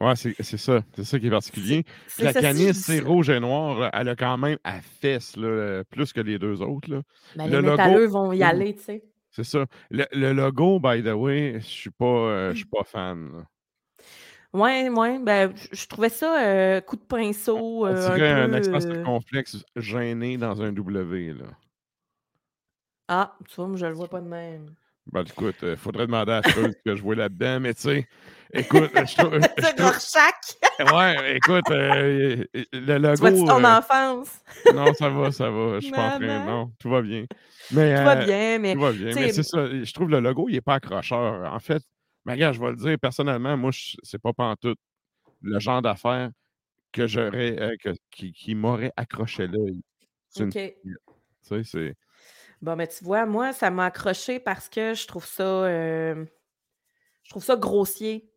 Ouais, 0.00 0.16
c'est 0.16 0.56
ça. 0.56 0.82
C'est 0.96 1.04
ça 1.04 1.18
qui 1.18 1.26
est 1.26 1.30
particulier. 1.30 1.84
La 2.18 2.32
ça, 2.32 2.40
canisse, 2.40 2.84
c'est 2.86 3.00
rouge 3.00 3.28
et 3.28 3.38
noir. 3.38 3.78
là, 3.78 3.90
Elle 3.92 4.08
a 4.08 4.16
quand 4.16 4.38
même 4.38 4.56
à 4.64 4.80
fesse, 4.80 5.36
là, 5.36 5.82
plus 5.90 6.12
que 6.12 6.20
les 6.20 6.38
deux 6.38 6.62
autres. 6.62 6.90
Là. 6.90 7.02
Ben, 7.36 7.44
Le 7.46 7.50
les 7.50 7.56
logo- 7.62 7.70
métalleux 7.72 8.06
vont 8.06 8.32
y 8.32 8.38
Mm. 8.38 8.42
aller, 8.42 8.74
tu 8.76 8.82
sais. 8.82 9.04
C'est 9.30 9.44
ça. 9.44 9.66
Le, 9.90 10.06
le 10.12 10.32
logo, 10.32 10.80
by 10.80 11.02
the 11.02 11.12
way, 11.14 11.60
je 11.60 11.66
suis 11.66 11.90
pas, 11.90 12.04
euh, 12.06 12.54
suis 12.54 12.64
pas 12.72 12.84
fan. 12.84 13.30
là. 13.32 13.44
Ouais, 14.52 14.88
ouais, 14.88 15.18
ben, 15.20 15.52
je- 15.70 15.86
trouvais 15.86 16.08
ça 16.08 16.44
euh, 16.44 16.80
coup 16.80 16.96
de 16.96 17.02
pinceau. 17.04 17.84
On 17.84 17.86
euh, 17.86 18.10
un 18.10 18.14
dirait 18.16 18.30
un 18.32 18.48
peu, 18.48 18.54
accent 18.56 18.74
euh, 18.74 18.80
circonflexe 18.94 19.64
gêné 19.76 20.38
dans 20.38 20.60
un 20.62 20.72
W. 20.72 21.34
Là. 21.34 21.44
Ah, 23.06 23.36
tu 23.48 23.54
vois, 23.56 23.68
moi, 23.68 23.76
je 23.76 23.86
le 23.86 23.92
vois 23.92 24.08
pas 24.08 24.20
de 24.20 24.26
même. 24.28 24.74
Ben, 25.06 25.24
écoute, 25.26 25.56
il 25.62 25.76
faudrait 25.76 26.06
demander 26.06 26.32
à 26.32 26.42
ceux 26.42 26.72
que 26.84 26.94
je 26.94 27.02
vois 27.02 27.16
là-dedans, 27.16 27.60
mais 27.60 27.74
tu 27.74 27.82
sais, 27.82 28.08
écoute, 28.52 28.90
je 28.94 29.16
trouve. 29.16 29.40
C'est 29.58 29.80
Rorschach! 29.80 30.56
Ouais, 30.94 31.36
écoute, 31.36 31.70
euh, 31.70 32.42
le 32.72 32.96
logo. 32.98 33.28
Tu 33.28 33.44
ton 33.44 33.62
euh, 33.62 33.78
enfance? 33.78 34.40
non, 34.74 34.94
ça 34.94 35.10
va, 35.10 35.30
ça 35.30 35.50
va. 35.50 35.74
Je 35.74 35.80
suis 35.80 35.90
pas 35.92 36.14
en 36.14 36.18
train. 36.18 36.46
Non, 36.46 36.72
tout 36.78 36.88
va 36.88 37.02
bien. 37.02 37.26
Mais, 37.70 37.94
Tout 37.98 38.04
va 38.04 38.16
euh, 38.16 38.24
bien, 38.24 38.58
mais 38.58 38.74
Tout 38.74 38.80
va 38.80 38.92
bien. 38.92 39.14
Mais 39.14 39.30
c'est 39.30 39.42
ça. 39.42 39.66
Je 39.66 39.92
trouve 39.92 40.08
le 40.08 40.20
logo, 40.20 40.48
il 40.48 40.54
n'est 40.54 40.62
pas 40.62 40.76
accrocheur. 40.76 41.52
En 41.52 41.58
fait, 41.58 41.82
mais 42.24 42.32
regarde, 42.32 42.54
je 42.54 42.60
vais 42.60 42.70
le 42.70 42.76
dire 42.76 42.98
personnellement, 42.98 43.56
moi, 43.58 43.72
c'est 44.02 44.18
pas 44.20 44.32
pantoute 44.32 44.78
le 45.42 45.58
genre 45.58 45.82
d'affaire 45.82 46.30
que 46.92 47.06
j'aurais, 47.06 47.60
euh, 47.60 47.76
qui, 48.10 48.32
qui 48.32 48.54
m'aurait 48.54 48.92
accroché 48.96 49.46
l'œil. 49.46 49.82
C'est 50.28 50.44
une- 50.44 50.48
OK. 50.48 50.54
Tu 50.54 50.94
sais, 51.42 51.62
c'est. 51.64 51.94
Bon, 52.62 52.76
mais 52.76 52.86
tu 52.88 53.04
vois, 53.04 53.24
moi, 53.26 53.52
ça 53.52 53.70
m'a 53.70 53.86
accroché 53.86 54.38
parce 54.38 54.68
que 54.68 54.94
je 54.94 55.06
trouve 55.06 55.24
ça, 55.26 55.42
euh, 55.42 56.24
je 57.22 57.30
trouve 57.30 57.44
ça 57.44 57.56
grossier. 57.56 58.30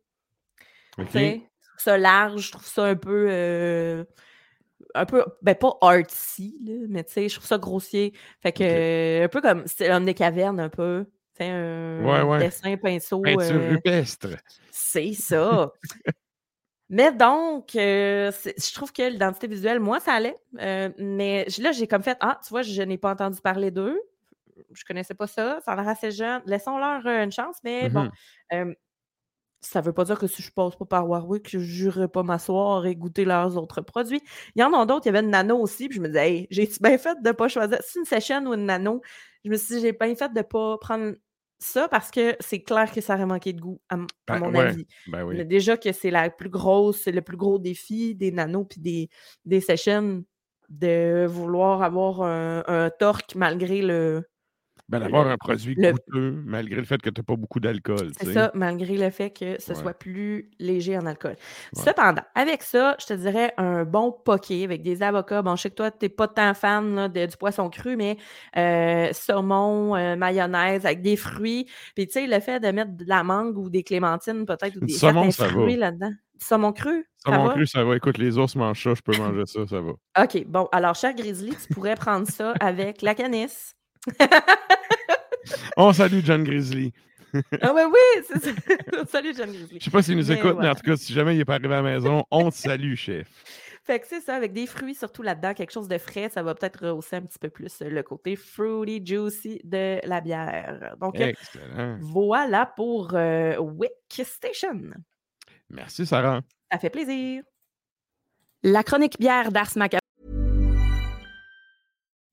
Tu 0.98 1.06
sais, 1.08 1.50
je 1.60 1.68
trouve 1.68 1.80
ça 1.82 1.98
large, 1.98 2.46
je 2.46 2.52
trouve 2.52 2.66
ça 2.66 2.84
un 2.84 2.96
peu, 2.96 3.26
euh, 3.28 4.04
un 4.94 5.04
peu, 5.06 5.24
ben 5.42 5.54
pas 5.54 5.76
artsy, 5.82 6.56
là, 6.64 6.86
mais 6.88 7.04
tu 7.04 7.12
sais, 7.12 7.28
je 7.28 7.34
trouve 7.34 7.46
ça 7.46 7.58
grossier. 7.58 8.14
Fait 8.40 8.52
que, 8.52 8.62
euh, 8.64 9.24
un 9.24 9.28
peu 9.28 9.40
comme, 9.42 9.64
c'est 9.66 9.88
l'homme 9.88 10.04
des 10.06 10.14
cavernes, 10.14 10.60
un 10.60 10.68
peu. 10.70 11.04
Tu 11.36 11.44
sais, 11.44 11.50
un 11.50 12.04
Ouais, 12.04 12.22
ouais. 12.22 12.38
dessin 12.38 12.76
pinceau. 12.76 13.20
Peinture 13.20 13.56
euh, 13.60 13.70
rupestre. 13.70 14.28
c'est 14.70 15.12
ça. 15.14 15.72
Mais 16.88 17.12
donc, 17.12 17.74
euh, 17.76 18.30
je 18.44 18.74
trouve 18.74 18.92
que 18.92 19.02
l'identité 19.02 19.48
visuelle, 19.48 19.80
moi, 19.80 20.00
ça 20.00 20.12
allait. 20.12 20.36
Euh, 20.60 20.90
mais 20.98 21.46
là, 21.58 21.72
j'ai 21.72 21.88
comme 21.88 22.02
fait, 22.02 22.16
ah, 22.20 22.38
tu 22.44 22.50
vois, 22.50 22.62
je 22.62 22.82
n'ai 22.82 22.98
pas 22.98 23.10
entendu 23.12 23.40
parler 23.40 23.70
d'eux. 23.70 24.00
Je 24.72 24.84
connaissais 24.84 25.14
pas 25.14 25.26
ça. 25.26 25.60
Ça 25.64 25.72
a 25.72 25.76
l'air 25.76 25.88
assez 25.88 26.10
jeune. 26.10 26.42
Laissons-leur 26.46 27.06
euh, 27.06 27.24
une 27.24 27.32
chance, 27.32 27.56
mais 27.64 27.88
bon. 27.88 28.04
Mhm. 28.04 28.10
euh, 28.52 28.74
ça 29.60 29.80
veut 29.80 29.94
pas 29.94 30.04
dire 30.04 30.18
que 30.18 30.26
si 30.26 30.42
je 30.42 30.52
passe 30.52 30.76
pas 30.76 30.84
par 30.84 31.08
Warwick, 31.08 31.48
je 31.48 31.58
jurerai 31.58 32.08
pas 32.08 32.22
m'asseoir 32.22 32.84
et 32.84 32.94
goûter 32.94 33.24
leurs 33.24 33.56
autres 33.56 33.80
produits. 33.80 34.20
Il 34.54 34.60
y 34.60 34.64
en 34.64 34.72
a 34.74 34.84
d'autres, 34.84 35.06
il 35.06 35.08
y 35.08 35.16
avait 35.16 35.24
une 35.24 35.30
nano 35.30 35.56
aussi, 35.56 35.88
puis 35.88 35.96
je 35.96 36.02
me 36.02 36.08
disais, 36.08 36.30
hey, 36.30 36.46
j'ai-tu 36.50 36.80
bien 36.82 36.98
fait 36.98 37.16
de 37.22 37.32
pas 37.32 37.48
choisir? 37.48 37.78
C'est 37.80 37.98
une 37.98 38.04
session 38.04 38.44
ou 38.46 38.52
une 38.52 38.66
nano? 38.66 39.00
Je 39.42 39.50
me 39.50 39.56
suis 39.56 39.76
dit, 39.76 39.80
j'ai 39.80 39.92
bien 39.92 40.14
fait 40.14 40.32
de 40.32 40.42
pas 40.42 40.76
prendre 40.78 41.14
ça 41.58 41.88
parce 41.88 42.10
que 42.10 42.36
c'est 42.40 42.62
clair 42.62 42.92
que 42.92 43.00
ça 43.00 43.14
aurait 43.14 43.26
manqué 43.26 43.52
de 43.52 43.60
goût, 43.60 43.80
à, 43.88 43.96
Ben, 43.96 44.38
mon 44.38 44.52
ouais, 44.52 44.60
avis. 44.60 44.86
Ben 45.06 45.24
oui. 45.24 45.44
Déjà 45.46 45.76
que 45.76 45.92
c'est 45.92 46.10
la 46.10 46.28
plus 46.28 46.50
grosse, 46.50 47.00
c'est 47.02 47.12
le 47.12 47.22
plus 47.22 47.36
gros 47.36 47.58
défi 47.58 48.14
des 48.14 48.32
nanos 48.32 48.66
puis 48.68 48.80
des, 48.80 49.08
des 49.46 49.60
sessions 49.60 50.24
de 50.68 51.26
vouloir 51.26 51.82
avoir 51.82 52.22
un, 52.22 52.64
un 52.66 52.90
torque 52.90 53.34
malgré 53.34 53.82
le. 53.82 54.24
Ben, 54.90 55.00
d'avoir 55.00 55.26
un 55.26 55.36
produit 55.38 55.74
le- 55.76 55.92
goûteux, 55.92 56.42
malgré 56.44 56.76
le 56.76 56.84
fait 56.84 57.00
que 57.00 57.08
tu 57.08 57.18
n'as 57.20 57.24
pas 57.24 57.36
beaucoup 57.36 57.58
d'alcool. 57.58 58.12
C'est 58.20 58.32
ça, 58.34 58.50
malgré 58.54 58.98
le 58.98 59.08
fait 59.08 59.30
que 59.30 59.58
ce 59.58 59.72
Ouais. 59.72 59.78
soit 59.78 59.94
plus 59.94 60.50
léger 60.58 60.98
en 60.98 61.06
alcool. 61.06 61.36
Ouais. 61.74 61.82
Cependant, 61.84 62.20
avec 62.34 62.62
ça, 62.62 62.94
je 63.00 63.06
te 63.06 63.14
dirais 63.14 63.54
un 63.56 63.84
bon 63.84 64.12
poké 64.12 64.62
avec 64.62 64.82
des 64.82 65.02
avocats. 65.02 65.40
Bon, 65.40 65.56
je 65.56 65.62
sais 65.62 65.70
que 65.70 65.74
toi, 65.76 65.90
tu 65.90 65.98
n'es 66.02 66.08
pas 66.10 66.28
tant 66.28 66.52
fan 66.52 66.94
là, 66.94 67.08
de- 67.08 67.24
du 67.24 67.36
poisson 67.38 67.70
cru, 67.70 67.96
mais 67.96 68.18
euh, 68.58 69.08
saumon, 69.12 69.96
euh, 69.96 70.16
mayonnaise 70.16 70.84
avec 70.84 71.00
des 71.00 71.16
fruits. 71.16 71.66
Puis, 71.94 72.06
tu 72.06 72.12
sais, 72.12 72.26
le 72.26 72.38
fait 72.40 72.60
de 72.60 72.68
mettre 72.68 72.92
de 72.94 73.04
la 73.06 73.22
mangue 73.24 73.56
ou 73.56 73.70
des 73.70 73.82
clémentines, 73.84 74.44
peut-être, 74.44 74.76
ou 74.76 74.80
des 74.84 74.92
saumon, 74.92 75.30
ça 75.30 75.48
fruits 75.48 75.76
là-dedans. 75.76 76.12
Saumon 76.40 76.72
cru? 76.72 77.06
Ça 77.24 77.30
ça 77.32 77.38
mon 77.38 77.46
va? 77.46 77.54
cru, 77.54 77.66
ça 77.66 77.84
va. 77.84 77.96
Écoute, 77.96 78.18
les 78.18 78.36
ours 78.36 78.54
mangent 78.54 78.82
ça, 78.82 78.92
je 78.94 79.00
peux 79.00 79.16
manger 79.16 79.44
ça, 79.46 79.66
ça 79.66 79.80
va. 79.80 79.92
OK, 80.22 80.44
bon, 80.46 80.68
alors, 80.72 80.94
cher 80.94 81.14
Grizzly, 81.14 81.52
tu 81.56 81.72
pourrais 81.72 81.94
prendre 81.94 82.26
ça 82.28 82.52
avec 82.60 83.00
la 83.00 83.14
canisse. 83.14 83.74
On 85.76 85.92
salue 85.92 86.20
John 86.24 86.44
Grizzly. 86.44 86.92
Ah 87.60 87.74
ouais, 87.74 87.84
oui, 87.84 88.24
c'est 88.28 88.44
ça. 88.44 88.50
Salut, 89.10 89.34
John 89.36 89.50
Grizzly. 89.50 89.78
Je 89.80 89.84
sais 89.84 89.90
pas 89.90 90.02
s'il 90.02 90.16
nous 90.16 90.24
Mais 90.24 90.34
écoute, 90.34 90.56
mais 90.60 90.68
en 90.68 90.74
tout 90.76 90.82
cas, 90.82 90.96
si 90.96 91.12
jamais 91.12 91.34
il 91.34 91.38
n'est 91.38 91.44
pas 91.44 91.54
arrivé 91.54 91.74
à 91.74 91.82
la 91.82 91.94
maison, 91.94 92.24
on 92.30 92.50
te 92.50 92.54
salue, 92.54 92.94
chef. 92.94 93.26
Fait 93.82 93.98
que 93.98 94.06
c'est 94.06 94.20
ça, 94.20 94.36
avec 94.36 94.52
des 94.52 94.66
fruits 94.66 94.94
surtout 94.94 95.22
là-dedans, 95.22 95.52
quelque 95.52 95.72
chose 95.72 95.88
de 95.88 95.98
frais, 95.98 96.28
ça 96.28 96.42
va 96.42 96.54
peut-être 96.54 96.86
rehausser 96.86 97.16
un 97.16 97.22
petit 97.22 97.38
peu 97.38 97.50
plus 97.50 97.80
le 97.80 98.02
côté 98.02 98.36
fruity, 98.36 99.04
juicy 99.04 99.60
de 99.64 100.00
la 100.06 100.20
bière. 100.20 100.94
Donc, 101.00 101.18
Excellent. 101.18 101.98
voilà 102.00 102.66
pour 102.66 103.14
euh, 103.14 103.56
Wick 103.58 103.90
Station. 104.22 104.80
Merci, 105.68 106.06
Sarah. 106.06 106.40
Ça 106.72 106.78
fait 106.78 106.90
plaisir. 106.90 107.42
La 108.62 108.82
chronique 108.82 109.18
bière 109.18 109.52
d'Ars 109.52 109.76
Macabre. 109.76 110.03